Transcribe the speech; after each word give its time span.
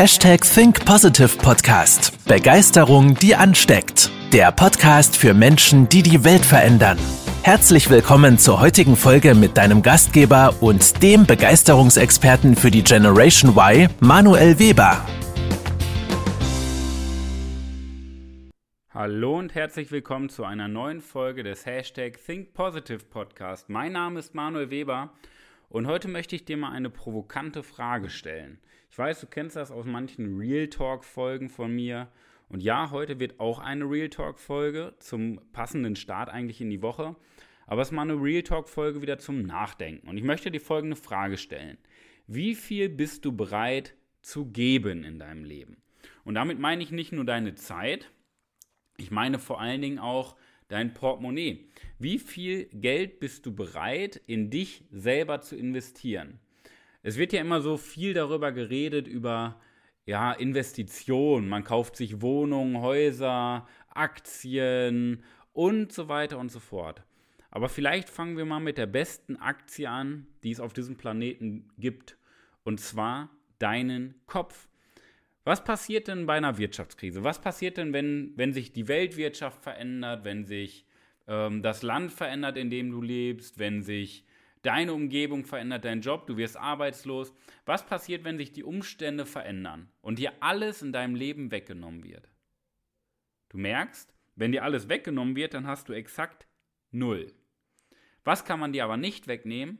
Hashtag 0.00 0.42
Think 0.42 0.84
Positive 0.84 1.36
Podcast. 1.38 2.24
Begeisterung, 2.24 3.16
die 3.16 3.34
ansteckt. 3.34 4.12
Der 4.32 4.52
Podcast 4.52 5.16
für 5.16 5.34
Menschen, 5.34 5.88
die 5.88 6.04
die 6.04 6.22
Welt 6.22 6.46
verändern. 6.46 6.96
Herzlich 7.42 7.90
willkommen 7.90 8.38
zur 8.38 8.60
heutigen 8.60 8.94
Folge 8.94 9.34
mit 9.34 9.56
deinem 9.56 9.82
Gastgeber 9.82 10.54
und 10.60 11.02
dem 11.02 11.26
Begeisterungsexperten 11.26 12.54
für 12.54 12.70
die 12.70 12.84
Generation 12.84 13.56
Y, 13.56 13.88
Manuel 13.98 14.60
Weber. 14.60 15.04
Hallo 18.90 19.36
und 19.36 19.56
herzlich 19.56 19.90
willkommen 19.90 20.28
zu 20.28 20.44
einer 20.44 20.68
neuen 20.68 21.00
Folge 21.00 21.42
des 21.42 21.66
Hashtag 21.66 22.24
Think 22.24 22.54
Positive 22.54 23.00
Podcast. 23.00 23.68
Mein 23.68 23.90
Name 23.90 24.20
ist 24.20 24.32
Manuel 24.32 24.70
Weber 24.70 25.12
und 25.68 25.88
heute 25.88 26.06
möchte 26.06 26.36
ich 26.36 26.44
dir 26.44 26.56
mal 26.56 26.70
eine 26.70 26.88
provokante 26.88 27.64
Frage 27.64 28.10
stellen. 28.10 28.60
Ich 28.98 29.00
weiß, 29.00 29.20
du 29.20 29.28
kennst 29.28 29.54
das 29.54 29.70
aus 29.70 29.86
manchen 29.86 30.38
Real 30.38 30.66
Talk 30.66 31.04
Folgen 31.04 31.50
von 31.50 31.72
mir. 31.72 32.08
Und 32.48 32.64
ja, 32.64 32.90
heute 32.90 33.20
wird 33.20 33.38
auch 33.38 33.60
eine 33.60 33.84
Real 33.84 34.08
Talk 34.08 34.40
Folge 34.40 34.92
zum 34.98 35.40
passenden 35.52 35.94
Start 35.94 36.28
eigentlich 36.28 36.60
in 36.60 36.68
die 36.68 36.82
Woche. 36.82 37.14
Aber 37.68 37.80
es 37.80 37.88
ist 37.90 37.92
mal 37.92 38.02
eine 38.02 38.20
Real 38.20 38.42
Talk 38.42 38.68
Folge 38.68 39.00
wieder 39.00 39.20
zum 39.20 39.42
Nachdenken. 39.42 40.08
Und 40.08 40.16
ich 40.16 40.24
möchte 40.24 40.50
dir 40.50 40.60
folgende 40.60 40.96
Frage 40.96 41.38
stellen. 41.38 41.78
Wie 42.26 42.56
viel 42.56 42.88
bist 42.88 43.24
du 43.24 43.30
bereit 43.30 43.94
zu 44.20 44.46
geben 44.46 45.04
in 45.04 45.20
deinem 45.20 45.44
Leben? 45.44 45.80
Und 46.24 46.34
damit 46.34 46.58
meine 46.58 46.82
ich 46.82 46.90
nicht 46.90 47.12
nur 47.12 47.24
deine 47.24 47.54
Zeit, 47.54 48.10
ich 48.96 49.12
meine 49.12 49.38
vor 49.38 49.60
allen 49.60 49.80
Dingen 49.80 50.00
auch 50.00 50.34
dein 50.66 50.92
Portemonnaie. 50.92 51.68
Wie 52.00 52.18
viel 52.18 52.64
Geld 52.72 53.20
bist 53.20 53.46
du 53.46 53.54
bereit, 53.54 54.20
in 54.26 54.50
dich 54.50 54.82
selber 54.90 55.40
zu 55.40 55.54
investieren? 55.54 56.40
Es 57.02 57.16
wird 57.16 57.32
ja 57.32 57.40
immer 57.40 57.60
so 57.60 57.76
viel 57.76 58.14
darüber 58.14 58.52
geredet, 58.52 59.08
über 59.08 59.60
ja, 60.04 60.32
Investitionen. 60.32 61.48
Man 61.48 61.64
kauft 61.64 61.96
sich 61.96 62.20
Wohnungen, 62.22 62.80
Häuser, 62.80 63.66
Aktien 63.88 65.22
und 65.52 65.92
so 65.92 66.08
weiter 66.08 66.38
und 66.38 66.50
so 66.50 66.60
fort. 66.60 67.02
Aber 67.50 67.68
vielleicht 67.68 68.10
fangen 68.10 68.36
wir 68.36 68.44
mal 68.44 68.60
mit 68.60 68.78
der 68.78 68.86
besten 68.86 69.36
Aktie 69.36 69.88
an, 69.88 70.26
die 70.42 70.50
es 70.50 70.60
auf 70.60 70.72
diesem 70.72 70.96
Planeten 70.96 71.68
gibt. 71.78 72.16
Und 72.62 72.80
zwar 72.80 73.30
deinen 73.58 74.14
Kopf. 74.26 74.68
Was 75.44 75.64
passiert 75.64 76.08
denn 76.08 76.26
bei 76.26 76.34
einer 76.34 76.58
Wirtschaftskrise? 76.58 77.24
Was 77.24 77.40
passiert 77.40 77.78
denn, 77.78 77.92
wenn, 77.92 78.32
wenn 78.36 78.52
sich 78.52 78.72
die 78.72 78.86
Weltwirtschaft 78.86 79.62
verändert, 79.62 80.24
wenn 80.24 80.44
sich 80.44 80.84
ähm, 81.26 81.62
das 81.62 81.82
Land 81.82 82.12
verändert, 82.12 82.56
in 82.58 82.70
dem 82.70 82.90
du 82.90 83.00
lebst, 83.00 83.58
wenn 83.58 83.82
sich 83.82 84.24
deine 84.62 84.92
Umgebung 84.92 85.44
verändert, 85.44 85.84
dein 85.84 86.00
Job, 86.00 86.26
du 86.26 86.36
wirst 86.36 86.56
arbeitslos? 86.56 87.32
Was 87.64 87.86
passiert, 87.86 88.24
wenn 88.24 88.38
sich 88.38 88.52
die 88.52 88.64
Umstände 88.64 89.26
verändern 89.26 89.90
und 90.00 90.18
dir 90.18 90.32
alles 90.40 90.82
in 90.82 90.92
deinem 90.92 91.14
Leben 91.14 91.50
weggenommen 91.50 92.04
wird? 92.04 92.28
Du 93.48 93.58
merkst, 93.58 94.14
wenn 94.36 94.52
dir 94.52 94.64
alles 94.64 94.88
weggenommen 94.88 95.36
wird, 95.36 95.54
dann 95.54 95.66
hast 95.66 95.88
du 95.88 95.92
exakt 95.92 96.46
null. 96.90 97.32
Was 98.24 98.44
kann 98.44 98.60
man 98.60 98.72
dir 98.72 98.84
aber 98.84 98.96
nicht 98.96 99.26
wegnehmen? 99.26 99.78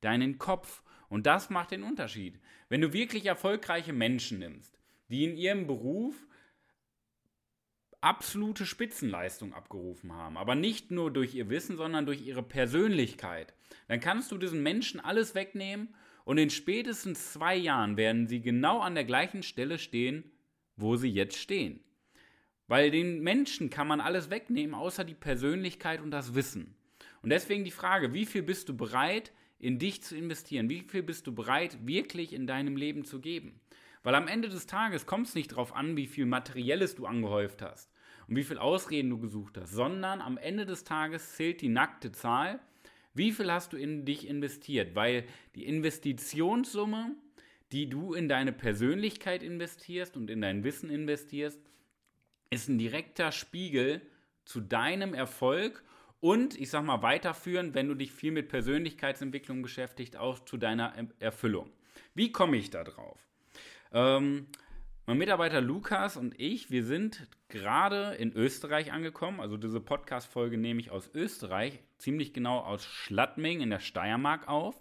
Deinen 0.00 0.38
Kopf. 0.38 0.82
Und 1.08 1.26
das 1.26 1.50
macht 1.50 1.72
den 1.72 1.82
Unterschied. 1.82 2.38
Wenn 2.68 2.80
du 2.80 2.92
wirklich 2.92 3.26
erfolgreiche 3.26 3.92
Menschen 3.92 4.38
nimmst, 4.38 4.78
die 5.08 5.24
in 5.24 5.36
ihrem 5.36 5.66
Beruf 5.66 6.27
absolute 8.00 8.66
Spitzenleistung 8.66 9.52
abgerufen 9.52 10.12
haben. 10.12 10.36
Aber 10.36 10.54
nicht 10.54 10.90
nur 10.90 11.10
durch 11.10 11.34
ihr 11.34 11.48
Wissen, 11.48 11.76
sondern 11.76 12.06
durch 12.06 12.24
ihre 12.24 12.42
Persönlichkeit. 12.42 13.54
Dann 13.88 14.00
kannst 14.00 14.30
du 14.30 14.38
diesen 14.38 14.62
Menschen 14.62 15.00
alles 15.00 15.34
wegnehmen 15.34 15.94
und 16.24 16.38
in 16.38 16.50
spätestens 16.50 17.32
zwei 17.32 17.56
Jahren 17.56 17.96
werden 17.96 18.28
sie 18.28 18.40
genau 18.40 18.80
an 18.80 18.94
der 18.94 19.04
gleichen 19.04 19.42
Stelle 19.42 19.78
stehen, 19.78 20.30
wo 20.76 20.96
sie 20.96 21.08
jetzt 21.08 21.38
stehen. 21.38 21.80
Weil 22.66 22.90
den 22.90 23.22
Menschen 23.22 23.70
kann 23.70 23.88
man 23.88 24.00
alles 24.00 24.28
wegnehmen, 24.30 24.74
außer 24.74 25.04
die 25.04 25.14
Persönlichkeit 25.14 26.02
und 26.02 26.10
das 26.10 26.34
Wissen. 26.34 26.76
Und 27.22 27.30
deswegen 27.30 27.64
die 27.64 27.70
Frage, 27.70 28.12
wie 28.12 28.26
viel 28.26 28.42
bist 28.42 28.68
du 28.68 28.76
bereit, 28.76 29.32
in 29.58 29.78
dich 29.78 30.02
zu 30.02 30.16
investieren? 30.16 30.68
Wie 30.68 30.82
viel 30.82 31.02
bist 31.02 31.26
du 31.26 31.34
bereit, 31.34 31.78
wirklich 31.86 32.32
in 32.32 32.46
deinem 32.46 32.76
Leben 32.76 33.04
zu 33.04 33.20
geben? 33.20 33.58
Weil 34.08 34.14
am 34.14 34.26
Ende 34.26 34.48
des 34.48 34.66
Tages 34.66 35.04
kommt 35.04 35.26
es 35.26 35.34
nicht 35.34 35.52
darauf 35.52 35.76
an, 35.76 35.98
wie 35.98 36.06
viel 36.06 36.24
Materielles 36.24 36.94
du 36.94 37.04
angehäuft 37.04 37.60
hast 37.60 37.92
und 38.26 38.36
wie 38.36 38.42
viel 38.42 38.56
Ausreden 38.56 39.10
du 39.10 39.18
gesucht 39.18 39.58
hast, 39.58 39.72
sondern 39.72 40.22
am 40.22 40.38
Ende 40.38 40.64
des 40.64 40.84
Tages 40.84 41.34
zählt 41.34 41.60
die 41.60 41.68
nackte 41.68 42.10
Zahl, 42.10 42.58
wie 43.12 43.32
viel 43.32 43.52
hast 43.52 43.74
du 43.74 43.76
in 43.76 44.06
dich 44.06 44.26
investiert, 44.26 44.94
weil 44.94 45.26
die 45.56 45.66
Investitionssumme, 45.66 47.16
die 47.70 47.90
du 47.90 48.14
in 48.14 48.30
deine 48.30 48.52
Persönlichkeit 48.52 49.42
investierst 49.42 50.16
und 50.16 50.30
in 50.30 50.40
dein 50.40 50.64
Wissen 50.64 50.88
investierst, 50.88 51.60
ist 52.48 52.70
ein 52.70 52.78
direkter 52.78 53.30
Spiegel 53.30 54.00
zu 54.46 54.62
deinem 54.62 55.12
Erfolg 55.12 55.84
und 56.20 56.58
ich 56.58 56.70
sag 56.70 56.82
mal 56.82 57.02
weiterführen, 57.02 57.74
wenn 57.74 57.88
du 57.88 57.94
dich 57.94 58.10
viel 58.12 58.32
mit 58.32 58.48
Persönlichkeitsentwicklung 58.48 59.60
beschäftigt, 59.60 60.16
auch 60.16 60.38
zu 60.38 60.56
deiner 60.56 60.94
Erfüllung. 61.18 61.70
Wie 62.14 62.32
komme 62.32 62.56
ich 62.56 62.70
da 62.70 62.84
drauf? 62.84 63.27
Ähm, 63.92 64.46
mein 65.06 65.18
Mitarbeiter 65.18 65.60
Lukas 65.60 66.16
und 66.16 66.38
ich, 66.38 66.70
wir 66.70 66.84
sind 66.84 67.26
gerade 67.48 68.14
in 68.16 68.32
Österreich 68.32 68.92
angekommen. 68.92 69.40
Also 69.40 69.56
diese 69.56 69.80
Podcast-Folge 69.80 70.58
nehme 70.58 70.80
ich 70.80 70.90
aus 70.90 71.10
Österreich, 71.14 71.80
ziemlich 71.96 72.34
genau 72.34 72.58
aus 72.58 72.84
Schladming 72.84 73.60
in 73.60 73.70
der 73.70 73.80
Steiermark 73.80 74.48
auf. 74.48 74.80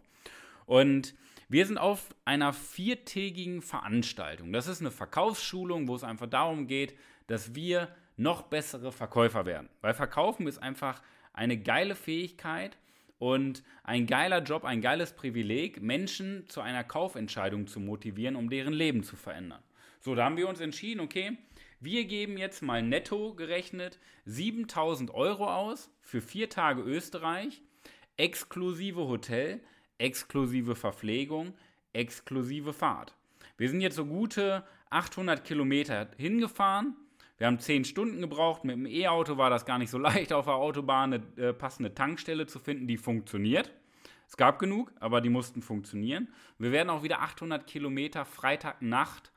Und 0.66 1.16
wir 1.48 1.66
sind 1.66 1.78
auf 1.78 2.14
einer 2.26 2.52
viertägigen 2.52 3.62
Veranstaltung. 3.62 4.52
Das 4.52 4.68
ist 4.68 4.82
eine 4.82 4.92
Verkaufsschulung, 4.92 5.88
wo 5.88 5.96
es 5.96 6.04
einfach 6.04 6.28
darum 6.28 6.68
geht, 6.68 6.98
dass 7.28 7.56
wir 7.56 7.96
noch 8.18 8.44
bessere 8.44 8.92
Verkäufer 8.92 9.46
werden. 9.46 9.70
Weil 9.80 9.94
Verkaufen 9.94 10.46
ist 10.48 10.58
einfach 10.58 11.02
eine 11.32 11.58
geile 11.58 11.96
Fähigkeit 11.96 12.78
und 13.20 13.64
ein 13.84 14.06
geiler 14.06 14.42
Job, 14.42 14.64
ein 14.64 14.82
geiles 14.82 15.14
Privileg, 15.14 15.82
Menschen 15.82 16.48
zu 16.48 16.62
einer 16.62 16.84
Kaufentscheidung 16.84 17.68
zu 17.68 17.80
motivieren, 17.80 18.36
um 18.36 18.50
deren 18.50 18.74
Leben 18.74 19.04
zu 19.04 19.16
verändern. 19.16 19.62
So, 20.00 20.16
da 20.16 20.26
haben 20.26 20.38
wir 20.38 20.48
uns 20.48 20.60
entschieden, 20.60 21.00
okay, 21.00 21.38
wir 21.80 22.06
geben 22.06 22.38
jetzt 22.38 22.62
mal 22.62 22.82
netto 22.82 23.34
gerechnet 23.34 24.00
7000 24.26 25.14
Euro 25.14 25.52
aus 25.54 25.92
für 26.02 26.22
vier 26.22 26.50
Tage 26.50 26.82
Österreich, 26.82 27.62
exklusive 28.18 29.08
Hotel, 29.08 29.60
exklusive 29.98 30.76
Verpflegung, 30.76 31.54
exklusive 31.94 32.74
Fahrt. 32.74 33.16
Wir 33.58 33.70
sind 33.70 33.82
jetzt 33.82 33.96
so 33.96 34.06
gute 34.06 34.64
800 34.90 35.44
Kilometer 35.44 36.10
hingefahren 36.18 36.96
wir 37.38 37.48
haben 37.48 37.60
zehn 37.60 37.86
Stunden 37.86 38.20
gebraucht. 38.22 38.64
Mit 38.64 38.76
dem 38.76 38.86
E-Auto 38.86 39.38
war 39.38 39.50
das 39.50 39.66
gar 39.66 39.78
nicht 39.78 39.90
so 39.90 39.98
leicht, 40.00 40.34
auf 40.34 40.46
der 40.46 40.56
Autobahn 40.56 41.14
eine 41.14 41.24
äh, 41.38 41.54
passende 41.54 41.94
Tankstelle 41.94 42.48
zu 42.48 42.60
finden, 42.60 42.88
die 42.88 42.98
funktioniert. 42.98 43.72
Es 44.28 44.36
gab 44.36 44.60
genug, 44.60 44.92
aber 45.00 45.22
die 45.22 45.30
mussten 45.30 45.62
funktionieren. 45.62 46.28
Wir 46.58 46.72
werden 46.72 46.90
auch 46.90 47.04
wieder 47.04 47.22
800 47.22 47.66
Kilometer 47.66 48.26
Freitagnacht 48.26 49.32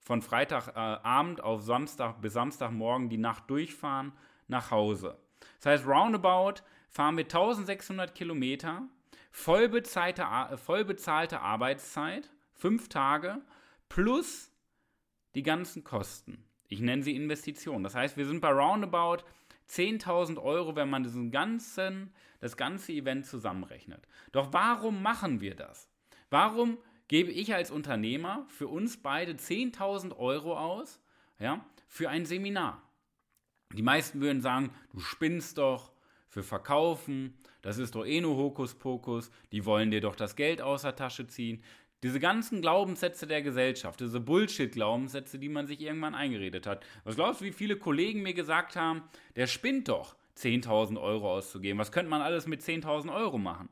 von 0.00 0.20
Freitagabend 0.20 1.38
äh, 1.38 1.42
auf 1.42 1.62
Samstag 1.62 2.20
bis 2.20 2.34
Samstagmorgen 2.34 3.08
die 3.08 3.18
Nacht 3.18 3.48
durchfahren 3.48 4.12
nach 4.48 4.70
Hause. 4.70 5.16
Das 5.60 5.66
heißt, 5.66 5.86
roundabout 5.86 6.62
fahren 6.90 7.16
wir 7.16 7.24
1600 7.24 8.14
Kilometer, 8.14 8.82
voll 9.30 9.68
bezahlte, 9.68 10.22
äh, 10.22 10.56
voll 10.56 10.84
bezahlte 10.84 11.40
Arbeitszeit, 11.40 12.28
fünf 12.52 12.88
Tage, 12.88 13.40
plus 13.88 14.50
die 15.34 15.42
ganzen 15.42 15.84
Kosten. 15.84 16.44
Ich 16.72 16.80
nenne 16.80 17.02
sie 17.02 17.14
Investitionen. 17.14 17.84
Das 17.84 17.94
heißt, 17.94 18.16
wir 18.16 18.24
sind 18.24 18.40
bei 18.40 18.48
roundabout 18.48 19.24
10.000 19.68 20.42
Euro, 20.42 20.74
wenn 20.74 20.88
man 20.88 21.02
diesen 21.02 21.30
ganzen, 21.30 22.14
das 22.40 22.56
ganze 22.56 22.92
Event 22.92 23.26
zusammenrechnet. 23.26 24.08
Doch 24.32 24.54
warum 24.54 25.02
machen 25.02 25.42
wir 25.42 25.54
das? 25.54 25.90
Warum 26.30 26.78
gebe 27.08 27.30
ich 27.30 27.52
als 27.54 27.70
Unternehmer 27.70 28.46
für 28.48 28.68
uns 28.68 28.96
beide 28.96 29.32
10.000 29.32 30.16
Euro 30.16 30.58
aus 30.58 30.98
ja, 31.38 31.62
für 31.88 32.08
ein 32.08 32.24
Seminar? 32.24 32.82
Die 33.74 33.82
meisten 33.82 34.22
würden 34.22 34.40
sagen, 34.40 34.70
du 34.94 35.00
spinnst 35.00 35.58
doch 35.58 35.92
für 36.30 36.42
Verkaufen, 36.42 37.36
das 37.60 37.76
ist 37.76 37.94
doch 37.94 38.06
eh 38.06 38.22
nur 38.22 38.36
Hokuspokus, 38.38 39.30
die 39.52 39.66
wollen 39.66 39.90
dir 39.90 40.00
doch 40.00 40.16
das 40.16 40.36
Geld 40.36 40.62
aus 40.62 40.82
der 40.82 40.96
Tasche 40.96 41.26
ziehen. 41.26 41.62
Diese 42.02 42.18
ganzen 42.18 42.62
Glaubenssätze 42.62 43.26
der 43.26 43.42
Gesellschaft, 43.42 44.00
diese 44.00 44.20
Bullshit-Glaubenssätze, 44.20 45.38
die 45.38 45.48
man 45.48 45.66
sich 45.66 45.80
irgendwann 45.80 46.14
eingeredet 46.14 46.66
hat. 46.66 46.84
Was 47.04 47.14
glaubst 47.14 47.40
du, 47.40 47.44
wie 47.44 47.52
viele 47.52 47.76
Kollegen 47.76 48.22
mir 48.22 48.34
gesagt 48.34 48.74
haben, 48.74 49.02
der 49.36 49.46
spinnt 49.46 49.88
doch, 49.88 50.16
10.000 50.36 51.00
Euro 51.00 51.32
auszugeben. 51.32 51.78
Was 51.78 51.92
könnte 51.92 52.10
man 52.10 52.22
alles 52.22 52.46
mit 52.46 52.62
10.000 52.62 53.14
Euro 53.14 53.38
machen? 53.38 53.68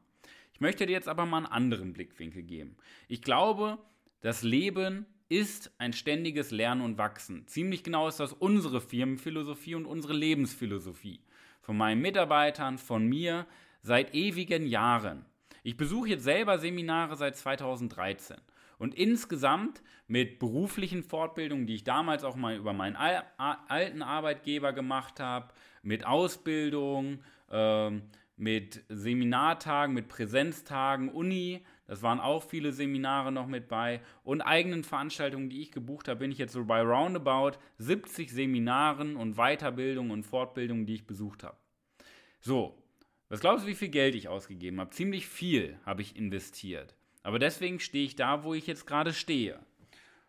Ich 0.52 0.60
möchte 0.60 0.86
dir 0.86 0.92
jetzt 0.92 1.08
aber 1.08 1.26
mal 1.26 1.38
einen 1.38 1.46
anderen 1.46 1.92
Blickwinkel 1.92 2.42
geben. 2.42 2.76
Ich 3.08 3.22
glaube, 3.22 3.78
das 4.20 4.42
Leben 4.42 5.06
ist 5.28 5.72
ein 5.78 5.92
ständiges 5.92 6.50
Lernen 6.50 6.82
und 6.82 6.98
Wachsen. 6.98 7.46
Ziemlich 7.46 7.82
genau 7.82 8.08
ist 8.08 8.20
das 8.20 8.32
unsere 8.32 8.80
Firmenphilosophie 8.80 9.74
und 9.74 9.86
unsere 9.86 10.12
Lebensphilosophie. 10.12 11.20
Von 11.62 11.76
meinen 11.76 12.02
Mitarbeitern, 12.02 12.78
von 12.78 13.06
mir, 13.06 13.46
seit 13.82 14.14
ewigen 14.14 14.66
Jahren. 14.66 15.24
Ich 15.62 15.76
besuche 15.76 16.10
jetzt 16.10 16.24
selber 16.24 16.58
Seminare 16.58 17.16
seit 17.16 17.36
2013. 17.36 18.36
Und 18.78 18.94
insgesamt 18.94 19.82
mit 20.06 20.38
beruflichen 20.38 21.02
Fortbildungen, 21.02 21.66
die 21.66 21.74
ich 21.74 21.84
damals 21.84 22.24
auch 22.24 22.36
mal 22.36 22.56
über 22.56 22.72
meinen 22.72 22.96
alten 22.96 24.02
Arbeitgeber 24.02 24.72
gemacht 24.72 25.20
habe, 25.20 25.52
mit 25.82 26.06
Ausbildung, 26.06 27.20
ähm, 27.50 28.02
mit 28.36 28.82
Seminartagen, 28.88 29.94
mit 29.94 30.08
Präsenztagen, 30.08 31.10
Uni, 31.10 31.62
das 31.86 32.02
waren 32.02 32.20
auch 32.20 32.42
viele 32.42 32.72
Seminare 32.72 33.32
noch 33.32 33.46
mit 33.46 33.68
bei 33.68 34.00
und 34.24 34.40
eigenen 34.40 34.82
Veranstaltungen, 34.82 35.50
die 35.50 35.60
ich 35.60 35.72
gebucht 35.72 36.08
habe, 36.08 36.20
bin 36.20 36.32
ich 36.32 36.38
jetzt 36.38 36.52
so 36.52 36.64
bei 36.64 36.80
roundabout 36.80 37.58
70 37.78 38.30
Seminaren 38.30 39.16
und 39.16 39.34
Weiterbildungen 39.34 40.10
und 40.10 40.22
Fortbildungen, 40.24 40.86
die 40.86 40.94
ich 40.94 41.06
besucht 41.06 41.44
habe. 41.44 41.56
So, 42.40 42.79
was 43.30 43.40
glaubst 43.40 43.64
du, 43.64 43.68
wie 43.68 43.76
viel 43.76 43.88
Geld 43.88 44.16
ich 44.16 44.28
ausgegeben 44.28 44.80
habe? 44.80 44.90
Ziemlich 44.90 45.26
viel 45.26 45.78
habe 45.86 46.02
ich 46.02 46.16
investiert. 46.16 46.94
Aber 47.22 47.38
deswegen 47.38 47.78
stehe 47.78 48.04
ich 48.04 48.16
da, 48.16 48.42
wo 48.42 48.54
ich 48.54 48.66
jetzt 48.66 48.86
gerade 48.86 49.12
stehe. 49.12 49.58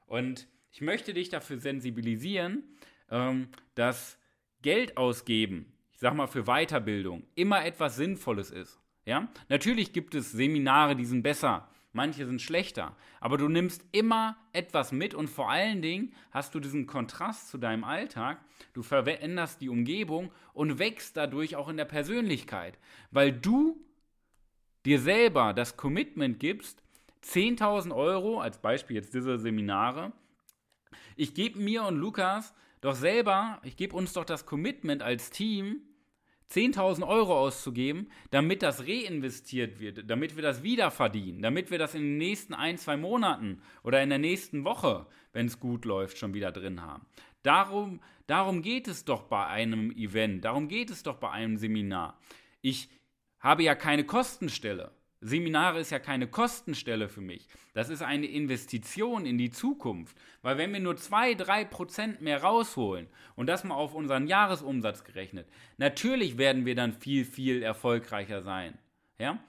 Und 0.06 0.48
ich 0.72 0.82
möchte 0.82 1.14
dich 1.14 1.30
dafür 1.30 1.58
sensibilisieren, 1.58 2.64
ähm, 3.10 3.50
dass 3.76 4.20
Geld 4.62 4.98
ausgeben, 4.98 5.74
ich 5.92 6.00
sag 6.00 6.14
mal 6.14 6.28
für 6.28 6.44
Weiterbildung, 6.44 7.24
immer 7.34 7.66
etwas 7.66 7.96
Sinnvolles 7.96 8.52
ist. 8.52 8.80
Ja? 9.06 9.28
Natürlich 9.50 9.94
gibt 9.94 10.14
es 10.14 10.32
Seminare, 10.32 10.96
die 10.96 11.06
sind 11.06 11.24
besser, 11.24 11.68
manche 11.94 12.26
sind 12.26 12.42
schlechter, 12.42 12.96
aber 13.20 13.38
du 13.38 13.48
nimmst 13.48 13.84
immer 13.92 14.38
etwas 14.54 14.92
mit 14.92 15.14
und 15.14 15.30
vor 15.30 15.50
allen 15.50 15.82
Dingen 15.82 16.14
hast 16.32 16.56
du 16.56 16.60
diesen 16.60 16.88
Kontrast 16.88 17.50
zu 17.50 17.58
deinem 17.58 17.84
Alltag, 17.84 18.40
du 18.74 18.84
veränderst 18.84 19.62
die 19.62 19.70
Umgebung 19.70 20.32
und 20.54 20.80
wächst 20.80 21.18
dadurch 21.18 21.56
auch 21.56 21.70
in 21.70 21.78
der 21.78 21.86
Persönlichkeit, 21.86 22.78
weil 23.12 23.32
du 23.32 23.84
dir 24.86 25.00
selber 25.00 25.54
das 25.54 25.78
Commitment 25.78 26.40
gibst, 26.40 26.84
10.000 27.24 27.96
Euro, 27.96 28.40
als 28.40 28.60
Beispiel 28.60 28.96
jetzt 28.96 29.14
diese 29.14 29.38
Seminare, 29.38 30.12
ich 31.16 31.34
gebe 31.34 31.60
mir 31.60 31.84
und 31.84 31.98
Lukas 31.98 32.54
doch 32.82 32.96
selber, 32.96 33.60
ich 33.64 33.78
gebe 33.78 33.96
uns 33.96 34.14
doch 34.14 34.26
das 34.26 34.46
Commitment 34.46 35.04
als 35.04 35.30
Team, 35.30 35.82
10.000 36.52 37.08
Euro 37.08 37.40
auszugeben, 37.40 38.10
damit 38.30 38.62
das 38.62 38.86
reinvestiert 38.88 39.80
wird, 39.80 40.10
damit 40.10 40.36
wir 40.36 40.44
das 40.44 40.64
wieder 40.64 40.92
verdienen, 40.92 41.42
damit 41.42 41.72
wir 41.72 41.80
das 41.80 41.96
in 41.96 42.02
den 42.02 42.18
nächsten 42.18 42.54
ein, 42.54 42.78
zwei 42.78 42.98
Monaten 42.98 43.62
oder 43.84 44.04
in 44.04 44.10
der 44.10 44.20
nächsten 44.20 44.64
Woche, 44.66 45.08
wenn 45.34 45.48
es 45.48 45.60
gut 45.60 45.86
läuft, 45.86 46.18
schon 46.18 46.34
wieder 46.34 46.52
drin 46.52 46.82
haben. 46.82 47.06
Darum, 47.44 48.02
darum 48.28 48.62
geht 48.62 48.88
es 48.88 49.06
doch 49.06 49.24
bei 49.24 49.48
einem 49.48 49.92
Event, 49.92 50.46
darum 50.46 50.68
geht 50.68 50.90
es 50.90 51.04
doch 51.04 51.18
bei 51.18 51.32
einem 51.32 51.58
Seminar. 51.58 52.20
Ich 52.62 52.90
habe 53.40 53.64
ja 53.64 53.74
keine 53.74 54.04
Kostenstelle. 54.04 54.92
Seminare 55.22 55.80
ist 55.80 55.92
ja 55.92 56.00
keine 56.00 56.28
Kostenstelle 56.28 57.08
für 57.08 57.22
mich. 57.22 57.48
Das 57.74 57.90
ist 57.90 58.02
eine 58.02 58.26
Investition 58.26 59.26
in 59.28 59.38
die 59.38 59.52
Zukunft. 59.52 60.18
Weil 60.42 60.58
wenn 60.58 60.74
wir 60.74 60.80
nur 60.80 60.98
2, 60.98 61.36
3 61.36 61.66
Prozent 61.66 62.22
mehr 62.22 62.42
rausholen 62.42 63.08
und 63.36 63.48
das 63.48 63.64
mal 63.64 63.76
auf 63.76 63.94
unseren 63.94 64.26
Jahresumsatz 64.26 65.04
gerechnet, 65.04 65.48
natürlich 65.78 66.40
werden 66.40 66.66
wir 66.66 66.74
dann 66.74 66.94
viel, 66.94 67.24
viel 67.24 67.62
erfolgreicher 67.62 68.42
sein. 68.42 68.78
Ja? 69.20 69.40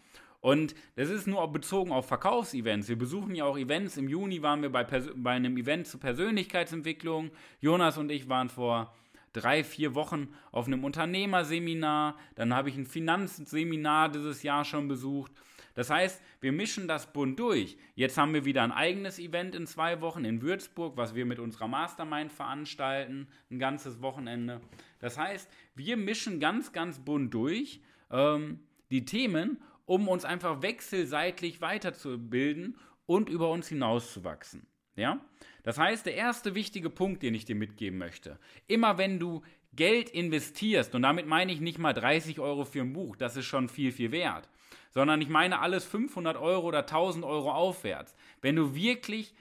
Und 0.43 0.75
das 0.97 1.09
ist 1.09 1.27
nur 1.27 1.51
bezogen 1.51 1.93
auf 1.93 2.07
Verkaufsevents. 2.07 2.89
Wir 2.89 2.99
besuchen 2.99 3.35
ja 3.35 3.45
auch 3.45 3.57
Events. 3.57 3.97
Im 3.97 4.09
Juni 4.09 4.43
waren 4.43 4.61
wir 4.61 4.71
bei, 4.71 4.85
bei 4.85 5.31
einem 5.31 5.57
Event 5.57 5.87
zur 5.87 6.01
Persönlichkeitsentwicklung. 6.01 7.31
Jonas 7.61 7.97
und 7.97 8.11
ich 8.11 8.29
waren 8.29 8.51
vor 8.51 8.93
drei, 9.33 9.65
vier 9.65 9.95
Wochen 9.95 10.35
auf 10.51 10.67
einem 10.67 10.85
Unternehmerseminar. 10.85 12.17
Dann 12.35 12.55
habe 12.55 12.69
ich 12.69 12.77
ein 12.77 12.87
Finanzseminar 12.87 14.11
dieses 14.11 14.43
Jahr 14.43 14.65
schon 14.65 14.89
besucht. 14.89 15.33
Das 15.75 15.91
heißt, 15.91 16.21
wir 16.41 16.53
mischen 16.53 16.89
das 16.89 17.13
bunt 17.13 17.39
durch. 17.39 17.77
Jetzt 17.95 18.19
haben 18.19 18.35
wir 18.35 18.45
wieder 18.45 18.63
ein 18.63 18.73
eigenes 18.73 19.19
Event 19.19 19.55
in 19.55 19.67
zwei 19.67 20.01
Wochen 20.01 20.25
in 20.25 20.43
Würzburg, 20.43 20.97
was 20.97 21.15
wir 21.15 21.27
mit 21.27 21.39
unserer 21.39 21.69
Mastermind 21.69 22.33
veranstalten, 22.33 23.29
ein 23.51 23.59
ganzes 23.59 24.03
Wochenende. 24.03 24.61
Das 24.99 25.19
heißt, 25.19 25.51
wir 25.75 25.97
mischen 25.97 26.41
ganz, 26.41 26.73
ganz 26.73 26.99
bunt 26.99 27.33
durch 27.33 27.81
ähm, 28.11 28.61
die 28.91 29.05
Themen, 29.05 29.63
um 29.87 30.09
uns 30.09 30.25
einfach 30.25 30.63
wechselseitig 30.63 31.61
weiterzubilden 31.61 32.77
und 33.07 33.29
über 33.29 33.51
uns 33.51 33.69
hinauszuwachsen. 33.69 34.67
Ja? 34.97 35.21
Das 35.63 35.79
heißt, 35.79 36.07
der 36.07 36.15
erste 36.15 36.55
wichtige 36.55 36.91
Punkt, 36.91 37.23
den 37.23 37.35
ich 37.35 37.45
dir 37.45 37.55
mitgeben 37.57 37.99
möchte, 37.99 38.39
immer 38.67 38.99
wenn 38.99 39.19
du 39.19 39.43
Geld 39.75 40.11
investierst, 40.11 40.95
und 40.95 41.03
damit 41.03 41.27
meine 41.27 41.53
ich 41.53 41.61
nicht 41.61 41.79
mal 41.79 41.95
30 41.95 42.41
Euro 42.41 42.65
für 42.65 42.81
ein 42.81 42.93
Buch, 42.93 43.17
das 43.17 43.37
ist 43.37 43.47
schon 43.47 43.69
viel, 43.69 43.91
viel 43.91 44.13
wert, 44.13 44.49
sondern 44.93 45.21
ich 45.21 45.29
meine 45.29 45.61
alles 45.61 45.85
500 45.85 46.37
Euro 46.37 46.69
oder 46.69 46.81
1000 46.81 47.25
Euro 47.25 47.51
aufwärts. 47.53 48.15
Wenn 48.41 48.57
du 48.57 48.75
wirklich 48.75 49.35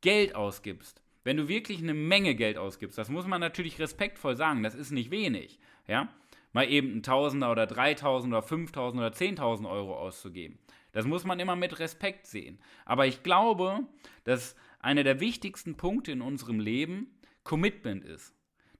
Geld 0.00 0.34
ausgibst, 0.34 1.02
wenn 1.22 1.36
du 1.36 1.48
wirklich 1.48 1.78
eine 1.78 1.94
Menge 1.94 2.34
Geld 2.34 2.58
ausgibst, 2.58 2.98
das 2.98 3.08
muss 3.08 3.26
man 3.26 3.40
natürlich 3.40 3.78
respektvoll 3.78 4.36
sagen, 4.36 4.62
das 4.62 4.74
ist 4.74 4.90
nicht 4.90 5.10
wenig, 5.10 5.58
ja, 5.86 6.08
mal 6.52 6.68
eben 6.68 6.96
ein 6.96 7.02
Tausender 7.02 7.50
oder 7.50 7.66
3000 7.66 8.32
oder 8.32 8.42
5000 8.42 9.00
oder 9.00 9.14
10.000 9.14 9.70
Euro 9.70 9.96
auszugeben. 9.96 10.58
Das 10.92 11.06
muss 11.06 11.24
man 11.24 11.40
immer 11.40 11.56
mit 11.56 11.78
Respekt 11.80 12.26
sehen. 12.26 12.60
Aber 12.84 13.06
ich 13.06 13.22
glaube, 13.22 13.80
dass 14.22 14.54
einer 14.78 15.02
der 15.02 15.18
wichtigsten 15.18 15.76
Punkte 15.76 16.12
in 16.12 16.20
unserem 16.20 16.60
Leben 16.60 17.18
Commitment 17.42 18.04
ist 18.04 18.34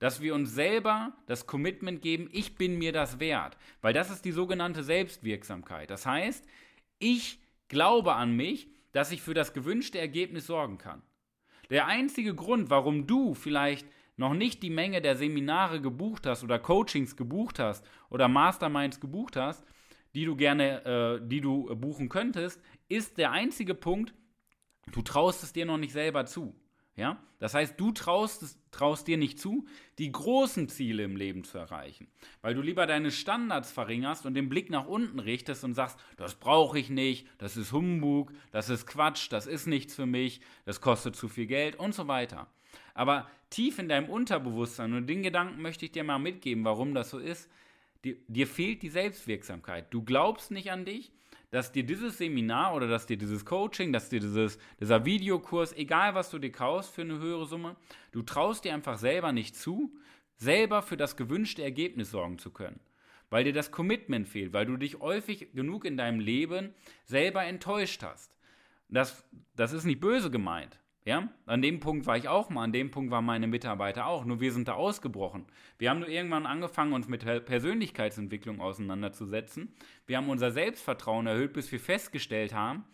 dass 0.04 0.20
wir 0.20 0.34
uns 0.34 0.54
selber 0.54 1.14
das 1.24 1.46
Commitment 1.46 2.02
geben, 2.02 2.28
ich 2.30 2.56
bin 2.56 2.76
mir 2.76 2.92
das 2.92 3.20
wert, 3.20 3.56
weil 3.80 3.94
das 3.94 4.10
ist 4.10 4.26
die 4.26 4.32
sogenannte 4.32 4.84
Selbstwirksamkeit. 4.84 5.88
Das 5.88 6.04
heißt, 6.04 6.44
ich 6.98 7.38
glaube 7.68 8.14
an 8.14 8.36
mich, 8.36 8.68
dass 8.92 9.12
ich 9.12 9.22
für 9.22 9.32
das 9.32 9.54
gewünschte 9.54 9.98
Ergebnis 9.98 10.46
sorgen 10.46 10.76
kann. 10.76 11.00
Der 11.70 11.86
einzige 11.86 12.34
Grund, 12.34 12.68
warum 12.68 13.06
du 13.06 13.32
vielleicht 13.32 13.88
noch 14.18 14.34
nicht 14.34 14.62
die 14.62 14.68
Menge 14.68 15.00
der 15.00 15.16
Seminare 15.16 15.80
gebucht 15.80 16.26
hast 16.26 16.44
oder 16.44 16.58
Coachings 16.58 17.16
gebucht 17.16 17.58
hast 17.58 17.82
oder 18.10 18.28
Masterminds 18.28 19.00
gebucht 19.00 19.36
hast, 19.36 19.64
die 20.14 20.26
du 20.26 20.36
gerne, 20.36 20.84
äh, 20.84 21.26
die 21.26 21.40
du 21.40 21.74
buchen 21.76 22.10
könntest, 22.10 22.60
ist 22.90 23.16
der 23.16 23.30
einzige 23.30 23.74
Punkt, 23.74 24.12
du 24.92 25.00
traust 25.00 25.42
es 25.44 25.54
dir 25.54 25.64
noch 25.64 25.78
nicht 25.78 25.94
selber 25.94 26.26
zu. 26.26 26.54
Ja? 26.96 27.18
Das 27.38 27.54
heißt, 27.54 27.78
du 27.78 27.92
traust, 27.92 28.58
traust 28.70 29.06
dir 29.06 29.16
nicht 29.16 29.38
zu, 29.38 29.66
die 29.98 30.10
großen 30.10 30.68
Ziele 30.68 31.02
im 31.02 31.16
Leben 31.16 31.44
zu 31.44 31.58
erreichen, 31.58 32.06
weil 32.40 32.54
du 32.54 32.62
lieber 32.62 32.86
deine 32.86 33.10
Standards 33.10 33.72
verringerst 33.72 34.26
und 34.26 34.34
den 34.34 34.48
Blick 34.48 34.70
nach 34.70 34.86
unten 34.86 35.18
richtest 35.18 35.64
und 35.64 35.74
sagst, 35.74 35.98
das 36.16 36.36
brauche 36.36 36.78
ich 36.78 36.90
nicht, 36.90 37.26
das 37.38 37.56
ist 37.56 37.72
Humbug, 37.72 38.32
das 38.52 38.70
ist 38.70 38.86
Quatsch, 38.86 39.30
das 39.30 39.46
ist 39.46 39.66
nichts 39.66 39.94
für 39.94 40.06
mich, 40.06 40.40
das 40.64 40.80
kostet 40.80 41.16
zu 41.16 41.28
viel 41.28 41.46
Geld 41.46 41.76
und 41.76 41.94
so 41.94 42.08
weiter. 42.08 42.46
Aber 42.94 43.28
tief 43.50 43.78
in 43.78 43.88
deinem 43.88 44.08
Unterbewusstsein, 44.08 44.92
und 44.94 45.06
den 45.06 45.22
Gedanken 45.22 45.60
möchte 45.60 45.84
ich 45.84 45.92
dir 45.92 46.04
mal 46.04 46.18
mitgeben, 46.18 46.64
warum 46.64 46.94
das 46.94 47.10
so 47.10 47.18
ist, 47.18 47.50
dir, 48.04 48.16
dir 48.28 48.46
fehlt 48.46 48.82
die 48.82 48.88
Selbstwirksamkeit. 48.88 49.92
Du 49.92 50.02
glaubst 50.02 50.50
nicht 50.50 50.70
an 50.70 50.84
dich, 50.84 51.12
dass 51.54 51.70
dir 51.70 51.84
dieses 51.84 52.18
Seminar 52.18 52.74
oder 52.74 52.88
dass 52.88 53.06
dir 53.06 53.16
dieses 53.16 53.44
Coaching, 53.44 53.92
dass 53.92 54.08
dir 54.08 54.18
dieses, 54.18 54.58
dieser 54.80 55.04
Videokurs, 55.04 55.72
egal 55.72 56.16
was 56.16 56.28
du 56.30 56.40
dir 56.40 56.50
kaufst 56.50 56.92
für 56.92 57.02
eine 57.02 57.20
höhere 57.20 57.46
Summe, 57.46 57.76
du 58.10 58.22
traust 58.22 58.64
dir 58.64 58.74
einfach 58.74 58.98
selber 58.98 59.30
nicht 59.30 59.54
zu, 59.54 59.96
selber 60.34 60.82
für 60.82 60.96
das 60.96 61.16
gewünschte 61.16 61.62
Ergebnis 61.62 62.10
sorgen 62.10 62.40
zu 62.40 62.50
können. 62.50 62.80
Weil 63.30 63.44
dir 63.44 63.52
das 63.52 63.70
Commitment 63.70 64.26
fehlt, 64.26 64.52
weil 64.52 64.66
du 64.66 64.76
dich 64.76 64.98
häufig 64.98 65.52
genug 65.52 65.84
in 65.84 65.96
deinem 65.96 66.18
Leben 66.18 66.74
selber 67.04 67.44
enttäuscht 67.44 68.02
hast. 68.02 68.36
Das, 68.88 69.24
das 69.54 69.72
ist 69.72 69.84
nicht 69.84 70.00
böse 70.00 70.32
gemeint. 70.32 70.80
Ja, 71.06 71.28
an 71.44 71.60
dem 71.60 71.80
Punkt 71.80 72.06
war 72.06 72.16
ich 72.16 72.28
auch 72.28 72.48
mal, 72.48 72.62
an 72.62 72.72
dem 72.72 72.90
Punkt 72.90 73.10
waren 73.10 73.26
meine 73.26 73.46
Mitarbeiter 73.46 74.06
auch, 74.06 74.24
nur 74.24 74.40
wir 74.40 74.52
sind 74.52 74.68
da 74.68 74.72
ausgebrochen. 74.72 75.44
Wir 75.76 75.90
haben 75.90 76.00
nur 76.00 76.08
irgendwann 76.08 76.46
angefangen, 76.46 76.94
uns 76.94 77.08
mit 77.08 77.24
Persönlichkeitsentwicklung 77.44 78.62
auseinanderzusetzen. 78.62 79.74
Wir 80.06 80.16
haben 80.16 80.30
unser 80.30 80.50
Selbstvertrauen 80.50 81.26
erhöht, 81.26 81.52
bis 81.52 81.70
wir 81.70 81.80
festgestellt 81.80 82.54
haben, 82.54 82.84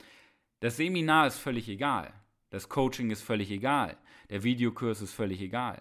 das 0.58 0.76
Seminar 0.76 1.28
ist 1.28 1.38
völlig 1.38 1.68
egal. 1.68 2.12
Das 2.50 2.68
Coaching 2.68 3.10
ist 3.10 3.22
völlig 3.22 3.50
egal. 3.50 3.96
Der 4.28 4.42
Videokurs 4.42 5.00
ist 5.00 5.14
völlig 5.14 5.40
egal. 5.40 5.80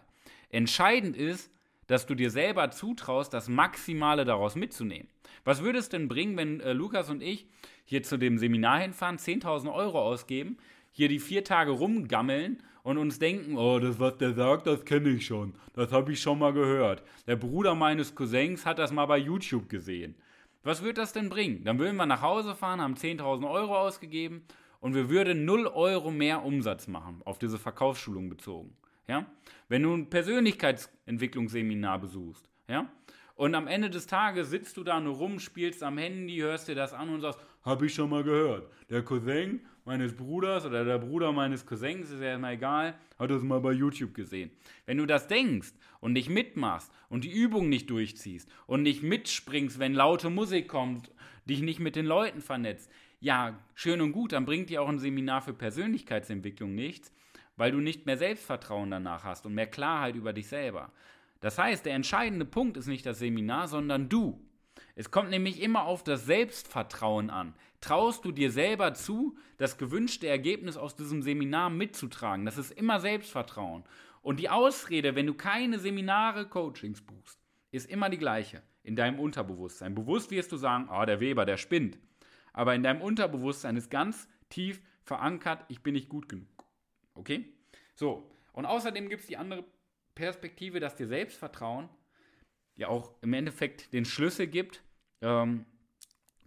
Entscheidend 0.49 1.17
ist, 1.17 1.51
dass 1.87 2.05
du 2.05 2.13
dir 2.13 2.29
selber 2.29 2.69
zutraust, 2.69 3.33
das 3.33 3.49
Maximale 3.49 4.23
daraus 4.23 4.55
mitzunehmen. 4.55 5.09
Was 5.43 5.63
würde 5.63 5.79
es 5.79 5.89
denn 5.89 6.07
bringen, 6.07 6.37
wenn 6.37 6.59
äh, 6.61 6.73
Lukas 6.73 7.09
und 7.09 7.23
ich 7.23 7.47
hier 7.83 8.03
zu 8.03 8.17
dem 8.17 8.37
Seminar 8.37 8.79
hinfahren, 8.79 9.17
10.000 9.17 9.73
Euro 9.73 9.99
ausgeben 9.99 10.57
hier 10.99 11.07
die 11.07 11.19
vier 11.19 11.45
Tage 11.45 11.71
rumgammeln 11.71 12.61
und 12.83 12.97
uns 12.97 13.19
denken, 13.19 13.57
oh, 13.57 13.79
das, 13.79 13.99
was 13.99 14.17
der 14.17 14.33
sagt, 14.33 14.67
das 14.67 14.83
kenne 14.83 15.11
ich 15.11 15.25
schon. 15.25 15.53
Das 15.73 15.93
habe 15.93 16.11
ich 16.11 16.19
schon 16.19 16.39
mal 16.39 16.51
gehört. 16.51 17.03
Der 17.25 17.37
Bruder 17.37 17.73
meines 17.73 18.13
Cousins 18.15 18.65
hat 18.65 18.79
das 18.79 18.91
mal 18.91 19.05
bei 19.05 19.17
YouTube 19.17 19.69
gesehen. 19.69 20.15
Was 20.61 20.83
wird 20.83 20.97
das 20.97 21.13
denn 21.13 21.29
bringen? 21.29 21.63
Dann 21.63 21.79
würden 21.79 21.95
wir 21.95 22.05
nach 22.05 22.21
Hause 22.21 22.53
fahren, 22.53 22.81
haben 22.81 22.95
10.000 22.95 23.49
Euro 23.49 23.77
ausgegeben 23.77 24.43
und 24.81 24.93
wir 24.93 25.09
würden 25.09 25.45
0 25.45 25.67
Euro 25.67 26.11
mehr 26.11 26.43
Umsatz 26.43 26.89
machen, 26.89 27.21
auf 27.23 27.39
diese 27.39 27.57
Verkaufsschulung 27.57 28.27
bezogen. 28.27 28.75
Ja? 29.07 29.25
Wenn 29.69 29.83
du 29.83 29.93
ein 29.93 30.09
Persönlichkeitsentwicklungsseminar 30.09 31.99
besuchst, 31.99 32.49
ja? 32.67 32.91
Und 33.35 33.55
am 33.55 33.67
Ende 33.67 33.89
des 33.89 34.05
Tages 34.05 34.49
sitzt 34.49 34.75
du 34.75 34.83
da 34.83 34.99
nur 34.99 35.15
rum, 35.15 35.39
spielst 35.39 35.81
am 35.81 35.97
Handy, 35.97 36.39
hörst 36.39 36.67
dir 36.67 36.75
das 36.75 36.91
an 36.91 37.07
und 37.07 37.21
sagst, 37.21 37.39
habe 37.61 37.85
ich 37.85 37.93
schon 37.93 38.09
mal 38.09 38.21
gehört. 38.21 38.69
Der 38.89 39.01
Cousin 39.01 39.61
meines 39.89 40.15
Bruders 40.15 40.67
oder 40.67 40.85
der 40.85 40.99
Bruder 40.99 41.31
meines 41.31 41.65
Cousins, 41.65 42.11
ist 42.11 42.21
ja 42.21 42.35
immer 42.35 42.51
egal, 42.51 42.93
hat 43.17 43.31
das 43.31 43.41
mal 43.41 43.59
bei 43.59 43.71
YouTube 43.71 44.13
gesehen. 44.13 44.51
Wenn 44.85 44.99
du 44.99 45.07
das 45.07 45.27
denkst 45.27 45.73
und 45.99 46.13
nicht 46.13 46.29
mitmachst 46.29 46.91
und 47.09 47.23
die 47.23 47.31
Übung 47.31 47.69
nicht 47.69 47.89
durchziehst 47.89 48.47
und 48.67 48.83
nicht 48.83 49.01
mitspringst, 49.01 49.79
wenn 49.79 49.95
laute 49.95 50.29
Musik 50.29 50.67
kommt, 50.67 51.09
dich 51.45 51.63
nicht 51.63 51.79
mit 51.79 51.95
den 51.95 52.05
Leuten 52.05 52.39
vernetzt, 52.39 52.91
ja, 53.19 53.57
schön 53.73 53.99
und 53.99 54.11
gut, 54.11 54.33
dann 54.33 54.45
bringt 54.45 54.69
dir 54.69 54.83
auch 54.83 54.89
ein 54.89 54.99
Seminar 54.99 55.41
für 55.41 55.53
Persönlichkeitsentwicklung 55.53 56.75
nichts, 56.75 57.11
weil 57.57 57.71
du 57.71 57.79
nicht 57.79 58.05
mehr 58.05 58.17
Selbstvertrauen 58.19 58.91
danach 58.91 59.23
hast 59.23 59.47
und 59.47 59.55
mehr 59.55 59.65
Klarheit 59.65 60.13
über 60.13 60.33
dich 60.33 60.49
selber. 60.49 60.91
Das 61.39 61.57
heißt, 61.57 61.87
der 61.87 61.95
entscheidende 61.95 62.45
Punkt 62.45 62.77
ist 62.77 62.85
nicht 62.85 63.07
das 63.07 63.17
Seminar, 63.17 63.67
sondern 63.67 64.07
du. 64.07 64.39
Es 64.95 65.09
kommt 65.11 65.29
nämlich 65.29 65.61
immer 65.61 65.85
auf 65.85 66.03
das 66.03 66.25
Selbstvertrauen 66.25 67.29
an. 67.29 67.55
Traust 67.81 68.25
du 68.25 68.31
dir 68.31 68.51
selber 68.51 68.93
zu, 68.93 69.37
das 69.57 69.77
gewünschte 69.77 70.27
Ergebnis 70.27 70.75
aus 70.75 70.95
diesem 70.95 71.21
Seminar 71.21 71.69
mitzutragen? 71.69 72.45
Das 72.45 72.57
ist 72.57 72.71
immer 72.71 72.99
Selbstvertrauen. 72.99 73.83
Und 74.21 74.39
die 74.39 74.49
Ausrede, 74.49 75.15
wenn 75.15 75.27
du 75.27 75.33
keine 75.33 75.79
Seminare, 75.79 76.47
Coachings 76.47 77.01
buchst, 77.01 77.39
ist 77.71 77.89
immer 77.89 78.09
die 78.09 78.17
gleiche 78.17 78.61
in 78.83 78.95
deinem 78.95 79.19
Unterbewusstsein. 79.19 79.95
Bewusst 79.95 80.31
wirst 80.31 80.51
du 80.51 80.57
sagen, 80.57 80.89
oh, 80.91 81.05
der 81.05 81.19
Weber, 81.19 81.45
der 81.45 81.57
spinnt. 81.57 81.97
Aber 82.53 82.75
in 82.75 82.83
deinem 82.83 83.01
Unterbewusstsein 83.01 83.77
ist 83.77 83.89
ganz 83.89 84.27
tief 84.49 84.81
verankert, 85.03 85.63
ich 85.69 85.81
bin 85.81 85.93
nicht 85.93 86.09
gut 86.09 86.27
genug. 86.27 86.47
Okay? 87.13 87.53
So, 87.95 88.29
und 88.53 88.65
außerdem 88.65 89.09
gibt 89.09 89.21
es 89.21 89.27
die 89.27 89.37
andere 89.37 89.63
Perspektive, 90.15 90.79
dass 90.79 90.95
dir 90.95 91.07
Selbstvertrauen 91.07 91.89
ja 92.75 92.87
auch 92.87 93.13
im 93.21 93.33
Endeffekt 93.33 93.93
den 93.93 94.05
Schlüssel 94.05 94.47
gibt, 94.47 94.83
ähm, 95.21 95.65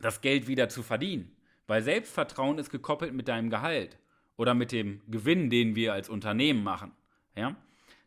das 0.02 0.20
Geld 0.20 0.46
wieder 0.48 0.68
zu 0.68 0.82
verdienen. 0.82 1.34
Weil 1.66 1.82
Selbstvertrauen 1.82 2.58
ist 2.58 2.70
gekoppelt 2.70 3.14
mit 3.14 3.28
deinem 3.28 3.48
Gehalt 3.48 3.98
oder 4.36 4.52
mit 4.52 4.72
dem 4.72 5.00
Gewinn, 5.08 5.48
den 5.48 5.74
wir 5.74 5.94
als 5.94 6.10
Unternehmen 6.10 6.62
machen. 6.62 6.92
Ja? 7.34 7.56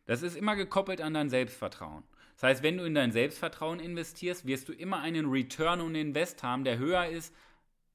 Das 0.06 0.22
ist 0.22 0.38
immer 0.38 0.56
gekoppelt 0.56 1.02
an 1.02 1.16
dein 1.16 1.30
Selbstvertrauen. 1.30 2.04
Das 2.36 2.44
heißt, 2.44 2.64
wenn 2.64 2.78
du 2.78 2.84
in 2.84 2.94
dein 2.94 3.14
Selbstvertrauen 3.14 3.80
investierst, 3.80 4.46
wirst 4.46 4.68
du 4.68 4.74
immer 4.74 5.00
einen 5.00 5.28
Return 5.28 5.80
on 5.82 5.96
Invest 5.96 6.44
haben, 6.44 6.66
der 6.66 6.78
höher 6.78 7.08
ist 7.08 7.34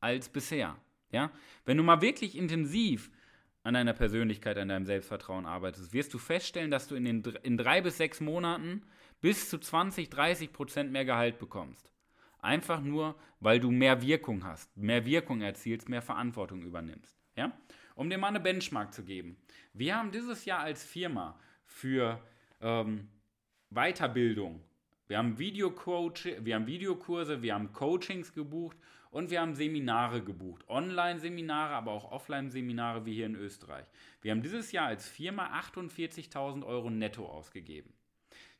als 0.00 0.30
bisher. 0.30 0.76
Ja? 1.12 1.30
Wenn 1.66 1.76
du 1.76 1.82
mal 1.82 2.00
wirklich 2.00 2.36
intensiv 2.36 3.10
an 3.62 3.74
deiner 3.74 3.92
Persönlichkeit, 3.92 4.56
an 4.56 4.68
deinem 4.68 4.86
Selbstvertrauen 4.86 5.44
arbeitest, 5.44 5.92
wirst 5.92 6.14
du 6.14 6.18
feststellen, 6.18 6.70
dass 6.70 6.88
du 6.88 6.94
in, 6.94 7.04
den, 7.04 7.22
in 7.42 7.58
drei 7.58 7.82
bis 7.82 7.98
sechs 7.98 8.20
Monaten 8.20 8.82
bis 9.20 9.50
zu 9.50 9.58
20, 9.58 10.08
30 10.08 10.54
Prozent 10.54 10.90
mehr 10.90 11.04
Gehalt 11.04 11.38
bekommst. 11.38 11.90
Einfach 12.42 12.80
nur, 12.80 13.16
weil 13.40 13.60
du 13.60 13.70
mehr 13.70 14.02
Wirkung 14.02 14.44
hast, 14.44 14.76
mehr 14.76 15.04
Wirkung 15.04 15.40
erzielst, 15.40 15.88
mehr 15.88 16.02
Verantwortung 16.02 16.62
übernimmst. 16.62 17.16
Ja? 17.36 17.52
Um 17.94 18.08
dir 18.08 18.18
mal 18.18 18.28
eine 18.28 18.40
Benchmark 18.40 18.94
zu 18.94 19.04
geben. 19.04 19.36
Wir 19.72 19.96
haben 19.96 20.10
dieses 20.10 20.44
Jahr 20.44 20.60
als 20.60 20.84
Firma 20.84 21.38
für 21.64 22.20
ähm, 22.60 23.08
Weiterbildung, 23.70 24.62
wir 25.10 25.18
haben, 25.18 25.36
wir 25.36 26.54
haben 26.54 26.66
Videokurse, 26.68 27.42
wir 27.42 27.54
haben 27.54 27.72
Coachings 27.72 28.32
gebucht 28.32 28.76
und 29.10 29.30
wir 29.30 29.40
haben 29.40 29.56
Seminare 29.56 30.22
gebucht. 30.22 30.64
Online-Seminare, 30.68 31.74
aber 31.74 31.90
auch 31.90 32.12
Offline-Seminare 32.12 33.06
wie 33.06 33.14
hier 33.14 33.26
in 33.26 33.34
Österreich. 33.34 33.86
Wir 34.22 34.30
haben 34.30 34.42
dieses 34.42 34.70
Jahr 34.70 34.86
als 34.86 35.08
Firma 35.08 35.58
48.000 35.58 36.64
Euro 36.64 36.90
netto 36.90 37.26
ausgegeben. 37.26 37.92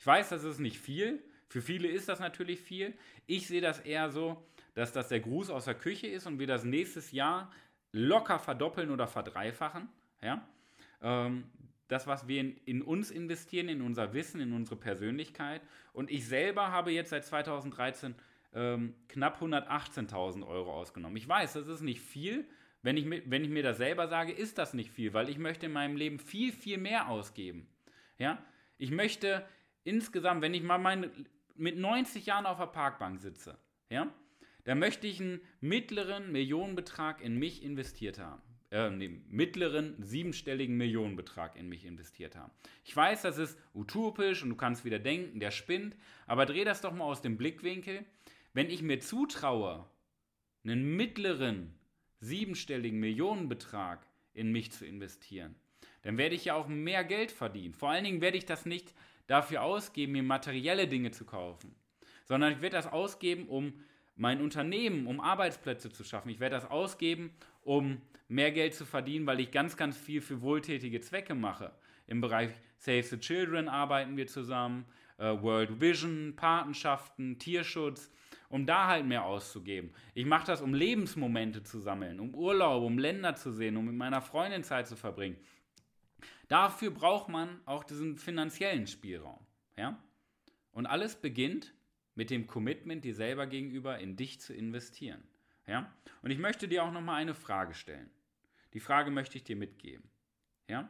Ich 0.00 0.04
weiß, 0.04 0.30
das 0.30 0.42
ist 0.42 0.58
nicht 0.58 0.80
viel, 0.80 1.22
für 1.50 1.60
viele 1.60 1.88
ist 1.88 2.08
das 2.08 2.20
natürlich 2.20 2.60
viel. 2.60 2.94
Ich 3.26 3.48
sehe 3.48 3.60
das 3.60 3.80
eher 3.80 4.08
so, 4.08 4.40
dass 4.74 4.92
das 4.92 5.08
der 5.08 5.18
Gruß 5.18 5.50
aus 5.50 5.64
der 5.64 5.74
Küche 5.74 6.06
ist 6.06 6.26
und 6.26 6.38
wir 6.38 6.46
das 6.46 6.62
nächstes 6.62 7.10
Jahr 7.10 7.52
locker 7.90 8.38
verdoppeln 8.38 8.90
oder 8.90 9.08
verdreifachen. 9.08 9.88
Ja? 10.22 10.46
Ähm, 11.02 11.44
das, 11.88 12.06
was 12.06 12.28
wir 12.28 12.40
in, 12.40 12.56
in, 12.66 12.82
uns 12.82 13.10
investieren, 13.10 13.68
in 13.68 13.82
unser 13.82 14.14
Wissen, 14.14 14.40
in 14.40 14.52
unsere 14.52 14.76
Persönlichkeit. 14.76 15.60
Und 15.92 16.08
ich 16.08 16.24
selber 16.24 16.70
habe 16.70 16.92
jetzt 16.92 17.10
seit 17.10 17.24
2013 17.24 18.14
ähm, 18.54 18.94
knapp 19.08 19.42
118.000 19.42 20.46
Euro 20.46 20.72
ausgenommen. 20.72 21.16
Ich 21.16 21.28
weiß, 21.28 21.54
das 21.54 21.66
ist 21.66 21.80
nicht 21.80 22.00
viel. 22.00 22.46
Wenn 22.82 22.96
ich, 22.96 23.10
wenn 23.28 23.42
ich 23.42 23.50
mir 23.50 23.64
das 23.64 23.78
selber 23.78 24.06
sage, 24.06 24.30
ist 24.30 24.56
das 24.56 24.72
nicht 24.72 24.92
viel, 24.92 25.12
weil 25.14 25.28
ich 25.28 25.38
möchte 25.38 25.66
in 25.66 25.72
meinem 25.72 25.96
Leben 25.96 26.20
viel, 26.20 26.52
viel 26.52 26.78
mehr 26.78 27.08
ausgeben. 27.08 27.66
Ja? 28.18 28.38
Ich 28.78 28.92
möchte 28.92 29.44
insgesamt, 29.82 30.42
wenn 30.42 30.54
ich 30.54 30.62
mal 30.62 30.78
meine 30.78 31.10
mit 31.56 31.78
90 31.78 32.26
Jahren 32.26 32.46
auf 32.46 32.58
der 32.58 32.66
Parkbank 32.66 33.20
sitze, 33.20 33.58
ja, 33.88 34.12
dann 34.64 34.78
möchte 34.78 35.06
ich 35.06 35.20
einen 35.20 35.40
mittleren 35.60 36.32
Millionenbetrag 36.32 37.22
in 37.22 37.38
mich 37.38 37.62
investiert 37.62 38.18
haben. 38.18 38.42
Äh, 38.70 38.86
einen 38.86 39.24
mittleren 39.28 40.00
siebenstelligen 40.02 40.76
Millionenbetrag 40.76 41.56
in 41.56 41.68
mich 41.68 41.84
investiert 41.84 42.36
haben. 42.36 42.52
Ich 42.84 42.94
weiß, 42.94 43.22
das 43.22 43.38
ist 43.38 43.58
utopisch 43.74 44.42
und 44.42 44.50
du 44.50 44.56
kannst 44.56 44.84
wieder 44.84 45.00
denken, 45.00 45.40
der 45.40 45.50
spinnt, 45.50 45.96
aber 46.26 46.46
dreh 46.46 46.64
das 46.64 46.80
doch 46.80 46.92
mal 46.92 47.04
aus 47.04 47.20
dem 47.20 47.36
Blickwinkel. 47.36 48.04
Wenn 48.52 48.70
ich 48.70 48.82
mir 48.82 49.00
zutraue, 49.00 49.86
einen 50.64 50.96
mittleren 50.96 51.74
siebenstelligen 52.20 53.00
Millionenbetrag 53.00 54.06
in 54.34 54.52
mich 54.52 54.70
zu 54.70 54.86
investieren, 54.86 55.56
dann 56.02 56.16
werde 56.16 56.34
ich 56.34 56.46
ja 56.46 56.54
auch 56.54 56.68
mehr 56.68 57.04
Geld 57.04 57.32
verdienen. 57.32 57.74
Vor 57.74 57.90
allen 57.90 58.04
Dingen 58.04 58.20
werde 58.20 58.38
ich 58.38 58.46
das 58.46 58.66
nicht 58.66 58.94
dafür 59.30 59.62
ausgeben, 59.62 60.12
mir 60.12 60.22
materielle 60.24 60.88
Dinge 60.88 61.12
zu 61.12 61.24
kaufen, 61.24 61.74
sondern 62.24 62.52
ich 62.52 62.60
werde 62.60 62.76
das 62.76 62.88
ausgeben, 62.88 63.46
um 63.46 63.72
mein 64.16 64.40
Unternehmen, 64.40 65.06
um 65.06 65.20
Arbeitsplätze 65.20 65.90
zu 65.90 66.02
schaffen. 66.02 66.30
Ich 66.30 66.40
werde 66.40 66.56
das 66.56 66.68
ausgeben, 66.68 67.30
um 67.62 68.00
mehr 68.28 68.50
Geld 68.50 68.74
zu 68.74 68.84
verdienen, 68.84 69.26
weil 69.26 69.40
ich 69.40 69.50
ganz, 69.50 69.76
ganz 69.76 69.96
viel 69.96 70.20
für 70.20 70.42
wohltätige 70.42 71.00
Zwecke 71.00 71.34
mache. 71.34 71.72
Im 72.08 72.20
Bereich 72.20 72.50
Save 72.78 73.04
the 73.04 73.18
Children 73.18 73.68
arbeiten 73.68 74.16
wir 74.16 74.26
zusammen, 74.26 74.84
äh, 75.18 75.24
World 75.40 75.80
Vision, 75.80 76.34
Patenschaften, 76.34 77.38
Tierschutz, 77.38 78.10
um 78.48 78.66
da 78.66 78.88
halt 78.88 79.06
mehr 79.06 79.24
auszugeben. 79.24 79.90
Ich 80.14 80.26
mache 80.26 80.46
das, 80.46 80.60
um 80.60 80.74
Lebensmomente 80.74 81.62
zu 81.62 81.78
sammeln, 81.78 82.18
um 82.18 82.34
Urlaub, 82.34 82.82
um 82.82 82.98
Länder 82.98 83.36
zu 83.36 83.52
sehen, 83.52 83.76
um 83.76 83.86
mit 83.86 83.94
meiner 83.94 84.22
Freundin 84.22 84.64
Zeit 84.64 84.88
zu 84.88 84.96
verbringen. 84.96 85.36
Dafür 86.50 86.90
braucht 86.90 87.28
man 87.28 87.60
auch 87.64 87.84
diesen 87.84 88.16
finanziellen 88.16 88.88
Spielraum. 88.88 89.38
Ja? 89.76 90.02
Und 90.72 90.86
alles 90.86 91.14
beginnt 91.14 91.72
mit 92.16 92.28
dem 92.28 92.48
Commitment, 92.48 93.04
dir 93.04 93.14
selber 93.14 93.46
gegenüber 93.46 94.00
in 94.00 94.16
dich 94.16 94.40
zu 94.40 94.52
investieren. 94.52 95.22
Ja? 95.68 95.94
Und 96.22 96.32
ich 96.32 96.38
möchte 96.38 96.66
dir 96.66 96.82
auch 96.82 96.90
nochmal 96.90 97.20
eine 97.20 97.36
Frage 97.36 97.72
stellen. 97.72 98.10
Die 98.74 98.80
Frage 98.80 99.12
möchte 99.12 99.36
ich 99.36 99.44
dir 99.44 99.54
mitgeben. 99.54 100.10
Ja? 100.66 100.88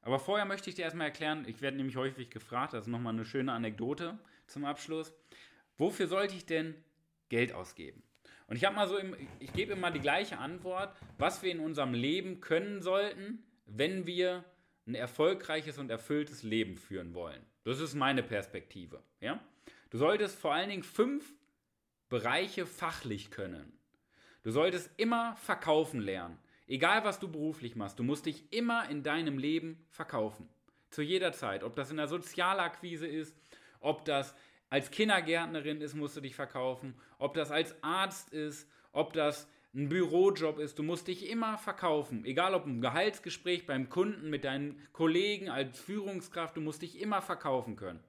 Aber 0.00 0.20
vorher 0.20 0.46
möchte 0.46 0.70
ich 0.70 0.76
dir 0.76 0.82
erstmal 0.82 1.08
erklären, 1.08 1.44
ich 1.48 1.60
werde 1.60 1.76
nämlich 1.76 1.96
häufig 1.96 2.30
gefragt, 2.30 2.72
das 2.72 2.84
ist 2.84 2.90
nochmal 2.90 3.14
eine 3.14 3.24
schöne 3.24 3.52
Anekdote 3.52 4.16
zum 4.46 4.64
Abschluss. 4.64 5.12
Wofür 5.76 6.06
sollte 6.06 6.36
ich 6.36 6.46
denn 6.46 6.76
Geld 7.30 7.52
ausgeben? 7.52 8.04
Und 8.46 8.54
ich 8.54 8.64
habe 8.64 8.76
mal 8.76 8.86
so, 8.86 8.96
im, 8.96 9.16
ich 9.40 9.52
gebe 9.52 9.72
immer 9.72 9.90
die 9.90 9.98
gleiche 9.98 10.38
Antwort, 10.38 10.94
was 11.18 11.42
wir 11.42 11.50
in 11.50 11.58
unserem 11.58 11.94
Leben 11.94 12.40
können 12.40 12.80
sollten, 12.80 13.42
wenn 13.66 14.06
wir 14.06 14.44
ein 14.86 14.94
erfolgreiches 14.94 15.78
und 15.78 15.90
erfülltes 15.90 16.42
Leben 16.42 16.76
führen 16.76 17.14
wollen. 17.14 17.44
Das 17.64 17.80
ist 17.80 17.94
meine 17.94 18.22
Perspektive. 18.22 19.02
Ja? 19.20 19.40
Du 19.90 19.98
solltest 19.98 20.38
vor 20.38 20.52
allen 20.52 20.68
Dingen 20.68 20.82
fünf 20.82 21.34
Bereiche 22.08 22.66
fachlich 22.66 23.30
können. 23.30 23.72
Du 24.42 24.50
solltest 24.50 24.90
immer 24.98 25.36
verkaufen 25.36 26.00
lernen. 26.00 26.38
Egal 26.66 27.04
was 27.04 27.18
du 27.18 27.30
beruflich 27.30 27.76
machst, 27.76 27.98
du 27.98 28.02
musst 28.02 28.26
dich 28.26 28.52
immer 28.52 28.88
in 28.88 29.02
deinem 29.02 29.38
Leben 29.38 29.86
verkaufen. 29.90 30.48
Zu 30.90 31.02
jeder 31.02 31.32
Zeit. 31.32 31.64
Ob 31.64 31.74
das 31.76 31.90
in 31.90 31.96
der 31.96 32.08
Sozialakquise 32.08 33.06
ist, 33.06 33.34
ob 33.80 34.04
das 34.04 34.34
als 34.70 34.90
Kindergärtnerin 34.90 35.80
ist, 35.80 35.94
musst 35.94 36.16
du 36.16 36.20
dich 36.20 36.34
verkaufen, 36.34 36.94
ob 37.18 37.34
das 37.34 37.50
als 37.50 37.82
Arzt 37.82 38.32
ist, 38.32 38.68
ob 38.92 39.12
das 39.12 39.48
ein 39.74 39.88
Bürojob 39.88 40.58
ist. 40.58 40.78
Du 40.78 40.82
musst 40.82 41.08
dich 41.08 41.28
immer 41.28 41.58
verkaufen. 41.58 42.24
Egal 42.24 42.54
ob 42.54 42.66
ein 42.66 42.80
Gehaltsgespräch 42.80 43.66
beim 43.66 43.88
Kunden, 43.88 44.30
mit 44.30 44.44
deinen 44.44 44.80
Kollegen, 44.92 45.50
als 45.50 45.80
Führungskraft, 45.80 46.56
du 46.56 46.60
musst 46.60 46.82
dich 46.82 47.00
immer 47.00 47.22
verkaufen 47.22 47.76
können. 47.76 48.00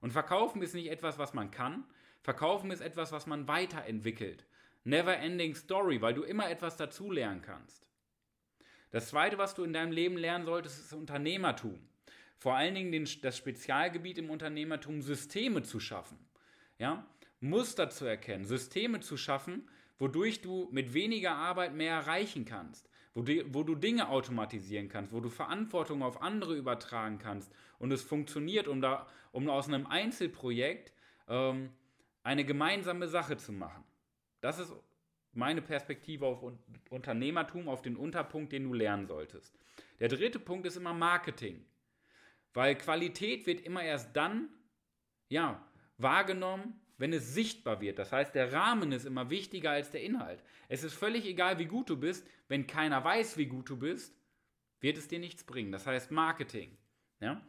Und 0.00 0.12
verkaufen 0.12 0.62
ist 0.62 0.74
nicht 0.74 0.90
etwas, 0.90 1.18
was 1.18 1.34
man 1.34 1.50
kann. 1.50 1.84
Verkaufen 2.22 2.70
ist 2.70 2.80
etwas, 2.80 3.12
was 3.12 3.26
man 3.26 3.46
weiterentwickelt. 3.46 4.46
Never 4.84 5.16
ending 5.16 5.54
story, 5.54 6.00
weil 6.00 6.14
du 6.14 6.22
immer 6.22 6.50
etwas 6.50 6.76
dazulernen 6.76 7.42
kannst. 7.42 7.86
Das 8.90 9.08
zweite, 9.08 9.38
was 9.38 9.54
du 9.54 9.62
in 9.62 9.72
deinem 9.72 9.92
Leben 9.92 10.16
lernen 10.16 10.46
solltest, 10.46 10.80
ist 10.80 10.92
Unternehmertum. 10.94 11.78
Vor 12.38 12.56
allen 12.56 12.74
Dingen 12.74 12.90
den, 12.90 13.08
das 13.20 13.36
Spezialgebiet 13.36 14.16
im 14.16 14.30
Unternehmertum, 14.30 15.02
Systeme 15.02 15.62
zu 15.62 15.78
schaffen. 15.78 16.18
Ja? 16.78 17.06
Muster 17.40 17.90
zu 17.90 18.06
erkennen, 18.06 18.44
Systeme 18.44 19.00
zu 19.00 19.18
schaffen, 19.18 19.68
wodurch 20.00 20.40
du 20.40 20.68
mit 20.72 20.92
weniger 20.94 21.36
Arbeit 21.36 21.74
mehr 21.74 21.94
erreichen 21.94 22.44
kannst, 22.44 22.88
wo 23.14 23.22
du, 23.22 23.54
wo 23.54 23.62
du 23.62 23.76
Dinge 23.76 24.08
automatisieren 24.08 24.88
kannst, 24.88 25.12
wo 25.12 25.20
du 25.20 25.28
Verantwortung 25.28 26.02
auf 26.02 26.22
andere 26.22 26.56
übertragen 26.56 27.18
kannst 27.18 27.52
und 27.78 27.92
es 27.92 28.02
funktioniert, 28.02 28.66
um, 28.66 28.80
da, 28.80 29.06
um 29.30 29.48
aus 29.48 29.68
einem 29.68 29.86
Einzelprojekt 29.86 30.92
ähm, 31.28 31.70
eine 32.22 32.44
gemeinsame 32.44 33.06
Sache 33.06 33.36
zu 33.36 33.52
machen. 33.52 33.84
Das 34.40 34.58
ist 34.58 34.72
meine 35.32 35.62
Perspektive 35.62 36.26
auf 36.26 36.42
Unternehmertum, 36.88 37.68
auf 37.68 37.82
den 37.82 37.96
Unterpunkt, 37.96 38.52
den 38.52 38.64
du 38.64 38.74
lernen 38.74 39.06
solltest. 39.06 39.56
Der 40.00 40.08
dritte 40.08 40.38
Punkt 40.38 40.66
ist 40.66 40.76
immer 40.76 40.94
Marketing. 40.94 41.64
Weil 42.52 42.74
Qualität 42.74 43.46
wird 43.46 43.60
immer 43.60 43.82
erst 43.82 44.16
dann, 44.16 44.48
ja, 45.28 45.64
wahrgenommen, 45.98 46.80
wenn 47.00 47.14
es 47.14 47.32
sichtbar 47.32 47.80
wird. 47.80 47.98
Das 47.98 48.12
heißt, 48.12 48.34
der 48.34 48.52
Rahmen 48.52 48.92
ist 48.92 49.06
immer 49.06 49.30
wichtiger 49.30 49.70
als 49.70 49.90
der 49.90 50.02
Inhalt. 50.02 50.44
Es 50.68 50.84
ist 50.84 50.92
völlig 50.92 51.24
egal, 51.24 51.58
wie 51.58 51.64
gut 51.64 51.88
du 51.88 51.96
bist. 51.96 52.26
Wenn 52.46 52.66
keiner 52.66 53.02
weiß, 53.02 53.38
wie 53.38 53.46
gut 53.46 53.70
du 53.70 53.78
bist, 53.78 54.14
wird 54.80 54.98
es 54.98 55.08
dir 55.08 55.18
nichts 55.18 55.44
bringen. 55.44 55.72
Das 55.72 55.86
heißt 55.86 56.10
Marketing. 56.10 56.76
Ja? 57.20 57.40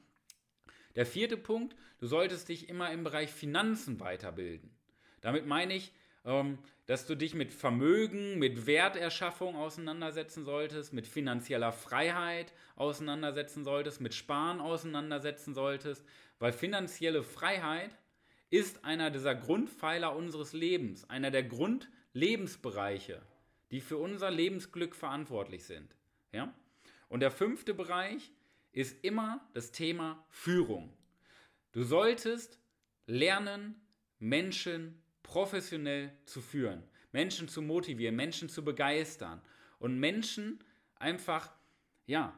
Der 0.96 1.05
vierte 1.05 1.36
Punkt, 1.36 1.75
du 2.00 2.08
solltest 2.08 2.48
dich 2.48 2.70
immer 2.70 2.91
im 2.91 3.03
Bereich 3.03 3.29
Finanzen 3.29 4.00
weiterbilden. 4.00 4.74
Damit 5.20 5.46
meine 5.46 5.75
ich, 5.75 5.91
ähm, 6.24 6.58
dass 6.86 7.05
du 7.05 7.15
dich 7.15 7.34
mit 7.34 7.51
Vermögen, 7.51 8.39
mit 8.39 8.67
Werterschaffung 8.67 9.58
auseinandersetzen 9.58 10.46
solltest, 10.46 10.93
mit 10.93 11.08
finanzieller 11.08 11.74
Freiheit 11.74 12.53
auseinandersetzen 12.77 13.65
solltest, 13.65 14.00
mit 14.00 14.13
Sparen 14.13 14.62
auseinandersetzen 14.62 15.53
solltest, 15.53 16.05
weil 16.39 16.53
finanzielle 16.53 17.22
Freiheit 17.22 17.98
ist 18.51 18.84
einer 18.84 19.10
dieser 19.10 19.34
Grundpfeiler 19.34 20.15
unseres 20.15 20.53
Lebens, 20.53 21.10
einer 21.10 21.31
der 21.31 21.43
Grundlebensbereiche, 21.43 23.22
die 23.72 23.81
für 23.81 23.98
unser 23.98 24.29
Lebensglück 24.29 24.93
verantwortlich 24.93 25.63
sind. 25.63 25.96
Ja? 26.31 26.53
Und 27.08 27.22
der 27.22 27.31
fünfte 27.31 27.74
Bereich 27.74 28.31
ist 28.74 29.03
immer 29.03 29.50
das 29.53 29.72
Thema 29.72 30.24
Führung. 30.29 30.93
Du 31.72 31.84
solltest 31.84 32.60
lernen, 33.08 33.81
Menschen 34.20 35.01
professionell 35.24 36.12
zu 36.25 36.41
führen, 36.41 36.84
Menschen 37.13 37.48
zu 37.48 37.62
motivieren, 37.62 38.15
Menschen 38.15 38.50
zu 38.50 38.63
begeistern 38.63 39.41
und 39.79 39.98
Menschen 39.98 40.60
einfach 40.96 41.51
ja, 42.05 42.38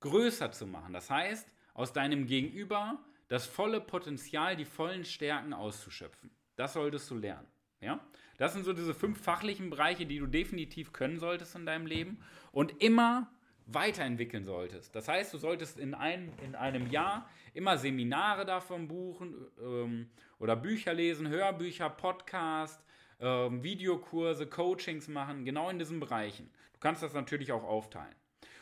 größer 0.00 0.52
zu 0.52 0.66
machen. 0.66 0.92
Das 0.92 1.10
heißt, 1.10 1.52
aus 1.74 1.92
deinem 1.92 2.26
Gegenüber 2.26 3.04
das 3.28 3.46
volle 3.46 3.80
Potenzial, 3.80 4.56
die 4.56 4.64
vollen 4.64 5.04
Stärken 5.04 5.52
auszuschöpfen. 5.52 6.30
Das 6.56 6.72
solltest 6.72 7.10
du 7.10 7.16
lernen. 7.16 7.46
Ja? 7.80 8.00
Das 8.38 8.52
sind 8.54 8.64
so 8.64 8.72
diese 8.72 8.94
fünf 8.94 9.20
fachlichen 9.20 9.70
Bereiche, 9.70 10.06
die 10.06 10.18
du 10.18 10.26
definitiv 10.26 10.92
können 10.92 11.18
solltest 11.18 11.54
in 11.54 11.66
deinem 11.66 11.86
Leben 11.86 12.18
und 12.52 12.82
immer 12.82 13.30
weiterentwickeln 13.66 14.44
solltest. 14.44 14.94
Das 14.94 15.08
heißt, 15.08 15.32
du 15.34 15.38
solltest 15.38 15.78
in, 15.78 15.94
ein, 15.94 16.32
in 16.42 16.54
einem 16.54 16.88
Jahr 16.90 17.28
immer 17.52 17.76
Seminare 17.76 18.46
davon 18.46 18.88
buchen 18.88 19.34
ähm, 19.60 20.10
oder 20.38 20.56
Bücher 20.56 20.94
lesen, 20.94 21.28
Hörbücher, 21.28 21.90
Podcast, 21.90 22.82
ähm, 23.20 23.62
Videokurse, 23.62 24.46
Coachings 24.46 25.08
machen, 25.08 25.44
genau 25.44 25.68
in 25.68 25.78
diesen 25.78 26.00
Bereichen. 26.00 26.50
Du 26.72 26.80
kannst 26.80 27.02
das 27.02 27.12
natürlich 27.12 27.52
auch 27.52 27.64
aufteilen. 27.64 28.14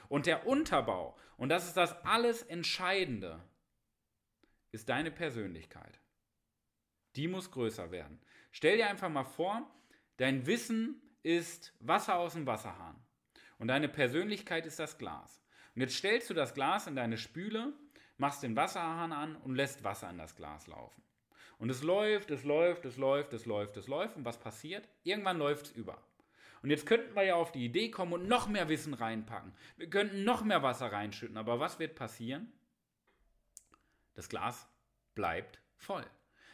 Und 0.08 0.26
der 0.26 0.46
Unterbau, 0.46 1.16
und 1.36 1.50
das 1.50 1.66
ist 1.66 1.76
das 1.76 2.04
alles 2.04 2.42
Entscheidende, 2.42 3.40
ist 4.72 4.88
deine 4.88 5.10
Persönlichkeit. 5.10 6.00
Die 7.16 7.28
muss 7.28 7.50
größer 7.50 7.90
werden. 7.90 8.20
Stell 8.52 8.76
dir 8.76 8.88
einfach 8.88 9.08
mal 9.08 9.24
vor, 9.24 9.70
dein 10.18 10.46
Wissen 10.46 11.00
ist 11.22 11.74
Wasser 11.80 12.18
aus 12.18 12.34
dem 12.34 12.46
Wasserhahn. 12.46 12.96
Und 13.58 13.68
deine 13.68 13.88
Persönlichkeit 13.88 14.66
ist 14.66 14.78
das 14.78 14.98
Glas. 14.98 15.42
Und 15.74 15.82
jetzt 15.82 15.96
stellst 15.96 16.30
du 16.30 16.34
das 16.34 16.54
Glas 16.54 16.86
in 16.86 16.96
deine 16.96 17.18
Spüle, 17.18 17.72
machst 18.18 18.42
den 18.42 18.56
Wasserhahn 18.56 19.12
an 19.12 19.36
und 19.36 19.56
lässt 19.56 19.84
Wasser 19.84 20.10
in 20.10 20.18
das 20.18 20.36
Glas 20.36 20.66
laufen. 20.66 21.02
Und 21.58 21.70
es 21.70 21.82
läuft, 21.82 22.30
es 22.30 22.44
läuft, 22.44 22.84
es 22.84 22.96
läuft, 22.96 23.32
es 23.32 23.46
läuft, 23.46 23.76
es 23.76 23.88
läuft. 23.88 24.16
Und 24.16 24.24
was 24.24 24.38
passiert? 24.38 24.88
Irgendwann 25.04 25.38
läuft 25.38 25.66
es 25.66 25.72
über. 25.72 26.02
Und 26.62 26.70
jetzt 26.70 26.86
könnten 26.86 27.14
wir 27.14 27.22
ja 27.22 27.34
auf 27.36 27.52
die 27.52 27.64
Idee 27.64 27.90
kommen 27.90 28.12
und 28.12 28.28
noch 28.28 28.48
mehr 28.48 28.68
Wissen 28.68 28.94
reinpacken. 28.94 29.52
Wir 29.76 29.88
könnten 29.88 30.24
noch 30.24 30.44
mehr 30.44 30.62
Wasser 30.62 30.92
reinschütten. 30.92 31.36
Aber 31.36 31.60
was 31.60 31.78
wird 31.78 31.94
passieren? 31.94 32.52
Das 34.16 34.28
Glas 34.28 34.66
bleibt 35.14 35.60
voll. 35.76 36.04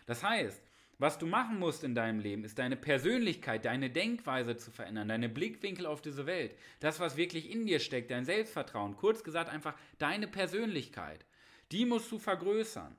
Das 0.04 0.22
heißt, 0.22 0.62
was 0.98 1.18
du 1.18 1.26
machen 1.26 1.58
musst 1.58 1.82
in 1.82 1.94
deinem 1.94 2.20
Leben, 2.20 2.44
ist 2.44 2.58
deine 2.58 2.76
Persönlichkeit, 2.76 3.64
deine 3.64 3.90
Denkweise 3.90 4.56
zu 4.56 4.70
verändern, 4.70 5.08
deine 5.08 5.28
Blickwinkel 5.28 5.86
auf 5.86 6.02
diese 6.02 6.26
Welt, 6.26 6.54
das, 6.80 7.00
was 7.00 7.16
wirklich 7.16 7.50
in 7.50 7.66
dir 7.66 7.80
steckt, 7.80 8.10
dein 8.10 8.24
Selbstvertrauen, 8.24 8.96
kurz 8.96 9.24
gesagt 9.24 9.50
einfach 9.50 9.74
deine 9.98 10.28
Persönlichkeit, 10.28 11.24
die 11.72 11.86
musst 11.86 12.12
du 12.12 12.18
vergrößern. 12.18 12.94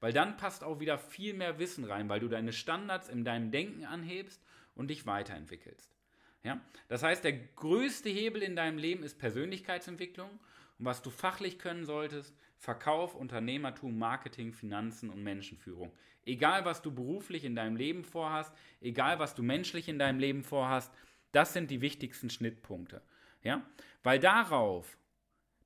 Weil 0.00 0.12
dann 0.12 0.36
passt 0.36 0.62
auch 0.62 0.78
wieder 0.80 0.98
viel 0.98 1.34
mehr 1.34 1.58
Wissen 1.58 1.84
rein, 1.84 2.08
weil 2.08 2.20
du 2.20 2.28
deine 2.28 2.52
Standards 2.52 3.08
in 3.08 3.24
deinem 3.24 3.50
Denken 3.50 3.84
anhebst 3.84 4.42
und 4.74 4.88
dich 4.88 5.06
weiterentwickelst. 5.06 5.96
Ja? 6.42 6.60
Das 6.88 7.02
heißt, 7.02 7.24
der 7.24 7.32
größte 7.32 8.08
Hebel 8.08 8.42
in 8.42 8.56
deinem 8.56 8.78
Leben 8.78 9.02
ist 9.02 9.18
Persönlichkeitsentwicklung. 9.18 10.30
Und 10.78 10.84
was 10.84 11.02
du 11.02 11.10
fachlich 11.10 11.58
können 11.58 11.84
solltest, 11.84 12.34
Verkauf, 12.58 13.14
Unternehmertum, 13.14 13.98
Marketing, 13.98 14.52
Finanzen 14.52 15.10
und 15.10 15.22
Menschenführung. 15.22 15.92
Egal, 16.24 16.64
was 16.64 16.82
du 16.82 16.92
beruflich 16.92 17.44
in 17.44 17.54
deinem 17.54 17.76
Leben 17.76 18.04
vorhast, 18.04 18.52
egal, 18.80 19.18
was 19.18 19.34
du 19.34 19.42
menschlich 19.42 19.88
in 19.88 19.98
deinem 19.98 20.18
Leben 20.18 20.42
vorhast, 20.42 20.92
das 21.32 21.52
sind 21.52 21.70
die 21.70 21.80
wichtigsten 21.80 22.30
Schnittpunkte. 22.30 23.02
Ja? 23.42 23.62
Weil 24.02 24.18
darauf, 24.18 24.98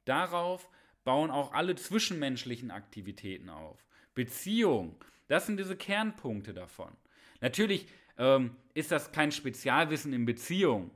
darauf 0.05 0.68
bauen 1.05 1.31
auch 1.31 1.53
alle 1.53 1.77
zwischenmenschlichen 1.77 2.70
Aktivitäten 2.70 3.49
auf. 3.49 3.87
Beziehung, 4.14 4.96
das 5.29 5.46
sind 5.46 5.59
diese 5.59 5.77
Kernpunkte 5.77 6.53
davon. 6.53 6.90
Natürlich 7.40 7.87
ähm, 8.18 8.57
ist 8.75 8.92
das 8.92 9.12
kein 9.12 9.33
Spezialwissen 9.33 10.12
in 10.12 10.27
Beziehung, 10.27 10.90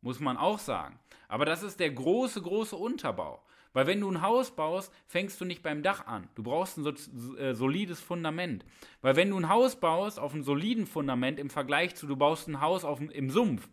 muss 0.00 0.18
man 0.18 0.36
auch 0.36 0.58
sagen. 0.58 0.98
Aber 1.28 1.44
das 1.44 1.62
ist 1.62 1.78
der 1.78 1.90
große, 1.90 2.42
große 2.42 2.76
Unterbau. 2.76 3.44
Weil 3.74 3.86
wenn 3.88 4.00
du 4.00 4.10
ein 4.10 4.22
Haus 4.22 4.54
baust, 4.54 4.94
fängst 5.06 5.40
du 5.40 5.44
nicht 5.44 5.62
beim 5.62 5.82
Dach 5.82 6.06
an. 6.06 6.28
Du 6.36 6.44
brauchst 6.44 6.78
ein 6.78 6.84
so, 6.84 7.36
äh, 7.36 7.54
solides 7.54 8.00
Fundament. 8.00 8.64
Weil 9.02 9.16
wenn 9.16 9.30
du 9.30 9.38
ein 9.38 9.48
Haus 9.48 9.78
baust 9.78 10.18
auf 10.18 10.32
einem 10.32 10.44
soliden 10.44 10.86
Fundament 10.86 11.38
im 11.38 11.50
Vergleich 11.50 11.96
zu, 11.96 12.06
du 12.06 12.16
baust 12.16 12.48
ein 12.48 12.60
Haus 12.60 12.84
auf, 12.84 13.00
im 13.00 13.30
Sumpf, 13.30 13.68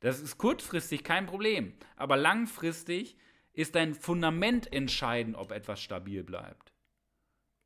das 0.00 0.20
ist 0.20 0.38
kurzfristig 0.38 1.04
kein 1.04 1.26
Problem. 1.26 1.74
Aber 1.96 2.16
langfristig 2.16 3.16
ist 3.52 3.74
dein 3.74 3.94
Fundament 3.94 4.72
entscheidend, 4.72 5.36
ob 5.36 5.52
etwas 5.52 5.82
stabil 5.82 6.24
bleibt. 6.24 6.72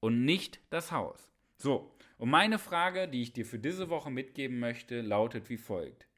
Und 0.00 0.24
nicht 0.24 0.60
das 0.70 0.90
Haus. 0.90 1.30
So, 1.56 1.94
und 2.18 2.30
meine 2.30 2.58
Frage, 2.58 3.06
die 3.06 3.22
ich 3.22 3.32
dir 3.32 3.46
für 3.46 3.60
diese 3.60 3.90
Woche 3.90 4.10
mitgeben 4.10 4.58
möchte, 4.58 5.02
lautet 5.02 5.50
wie 5.50 5.56
folgt. 5.56 6.08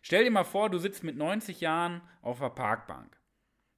Stell 0.00 0.24
dir 0.24 0.30
mal 0.30 0.44
vor, 0.44 0.70
du 0.70 0.78
sitzt 0.78 1.04
mit 1.04 1.16
90 1.16 1.60
Jahren 1.60 2.00
auf 2.22 2.38
der 2.38 2.48
Parkbank. 2.48 3.20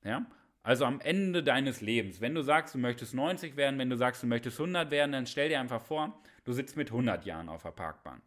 Ja? 0.04 0.26
Also 0.64 0.86
am 0.86 0.98
Ende 1.00 1.42
deines 1.42 1.82
Lebens. 1.82 2.22
Wenn 2.22 2.34
du 2.34 2.40
sagst, 2.40 2.74
du 2.74 2.78
möchtest 2.78 3.12
90 3.12 3.54
werden, 3.56 3.78
wenn 3.78 3.90
du 3.90 3.98
sagst, 3.98 4.22
du 4.22 4.26
möchtest 4.26 4.58
100 4.58 4.90
werden, 4.90 5.12
dann 5.12 5.26
stell 5.26 5.50
dir 5.50 5.60
einfach 5.60 5.82
vor, 5.82 6.18
du 6.44 6.54
sitzt 6.54 6.76
mit 6.78 6.90
100 6.90 7.26
Jahren 7.26 7.50
auf 7.50 7.62
der 7.62 7.70
Parkbank. 7.70 8.22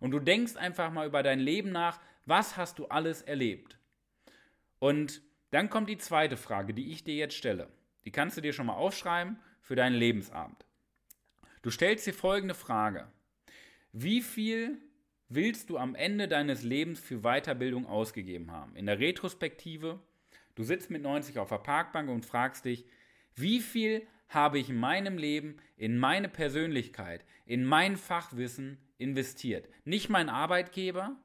Und 0.00 0.10
du 0.10 0.18
denkst 0.18 0.56
einfach 0.56 0.90
mal 0.90 1.06
über 1.06 1.22
dein 1.22 1.38
Leben 1.38 1.72
nach, 1.72 2.00
was 2.24 2.56
hast 2.56 2.78
du 2.78 2.86
alles 2.86 3.20
erlebt? 3.20 3.78
Und 4.78 5.20
dann 5.50 5.68
kommt 5.68 5.90
die 5.90 5.98
zweite 5.98 6.38
Frage, 6.38 6.72
die 6.72 6.90
ich 6.90 7.04
dir 7.04 7.16
jetzt 7.16 7.36
stelle. 7.36 7.68
Die 8.06 8.10
kannst 8.10 8.38
du 8.38 8.40
dir 8.40 8.54
schon 8.54 8.66
mal 8.66 8.74
aufschreiben 8.74 9.38
für 9.60 9.76
deinen 9.76 9.94
Lebensabend. 9.94 10.64
Du 11.60 11.70
stellst 11.70 12.06
dir 12.06 12.14
folgende 12.14 12.54
Frage. 12.54 13.12
Wie 13.92 14.22
viel 14.22 14.78
willst 15.28 15.68
du 15.68 15.76
am 15.76 15.94
Ende 15.94 16.28
deines 16.28 16.62
Lebens 16.62 16.98
für 16.98 17.20
Weiterbildung 17.20 17.86
ausgegeben 17.86 18.52
haben? 18.52 18.74
In 18.74 18.86
der 18.86 18.98
Retrospektive 18.98 20.00
Du 20.54 20.64
sitzt 20.64 20.90
mit 20.90 21.02
90 21.02 21.38
auf 21.38 21.48
der 21.48 21.58
Parkbank 21.58 22.08
und 22.08 22.26
fragst 22.26 22.64
dich, 22.64 22.84
wie 23.34 23.60
viel 23.60 24.06
habe 24.28 24.58
ich 24.58 24.70
in 24.70 24.78
meinem 24.78 25.18
Leben, 25.18 25.56
in 25.76 25.98
meine 25.98 26.28
Persönlichkeit, 26.28 27.24
in 27.46 27.64
mein 27.64 27.96
Fachwissen 27.96 28.78
investiert? 28.98 29.68
Nicht 29.84 30.08
mein 30.08 30.28
Arbeitgeber, 30.28 31.16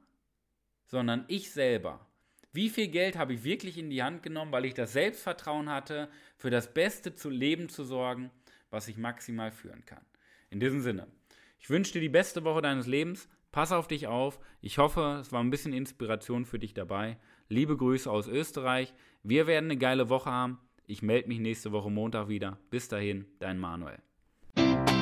sondern 0.86 1.24
ich 1.28 1.50
selber. 1.50 2.06
Wie 2.52 2.68
viel 2.68 2.88
Geld 2.88 3.16
habe 3.16 3.34
ich 3.34 3.44
wirklich 3.44 3.78
in 3.78 3.90
die 3.90 4.02
Hand 4.02 4.24
genommen, 4.24 4.50
weil 4.50 4.64
ich 4.64 4.74
das 4.74 4.92
Selbstvertrauen 4.92 5.70
hatte, 5.70 6.08
für 6.36 6.50
das 6.50 6.74
Beste 6.74 7.14
zu 7.14 7.30
Leben 7.30 7.68
zu 7.68 7.84
sorgen, 7.84 8.30
was 8.70 8.88
ich 8.88 8.96
maximal 8.96 9.52
führen 9.52 9.84
kann? 9.84 10.04
In 10.50 10.58
diesem 10.58 10.80
Sinne, 10.80 11.06
ich 11.60 11.70
wünsche 11.70 11.92
dir 11.92 12.00
die 12.00 12.08
beste 12.08 12.42
Woche 12.42 12.62
deines 12.62 12.88
Lebens. 12.88 13.28
Pass 13.52 13.72
auf 13.72 13.88
dich 13.88 14.06
auf. 14.06 14.38
Ich 14.60 14.78
hoffe, 14.78 15.18
es 15.20 15.32
war 15.32 15.42
ein 15.42 15.50
bisschen 15.50 15.72
Inspiration 15.72 16.44
für 16.44 16.58
dich 16.58 16.74
dabei. 16.74 17.18
Liebe 17.48 17.76
Grüße 17.76 18.10
aus 18.10 18.28
Österreich. 18.28 18.94
Wir 19.22 19.46
werden 19.46 19.66
eine 19.66 19.76
geile 19.76 20.08
Woche 20.08 20.30
haben. 20.30 20.58
Ich 20.86 21.02
melde 21.02 21.28
mich 21.28 21.40
nächste 21.40 21.72
Woche 21.72 21.90
Montag 21.90 22.28
wieder. 22.28 22.58
Bis 22.70 22.88
dahin, 22.88 23.26
dein 23.38 23.58
Manuel. 23.58 24.00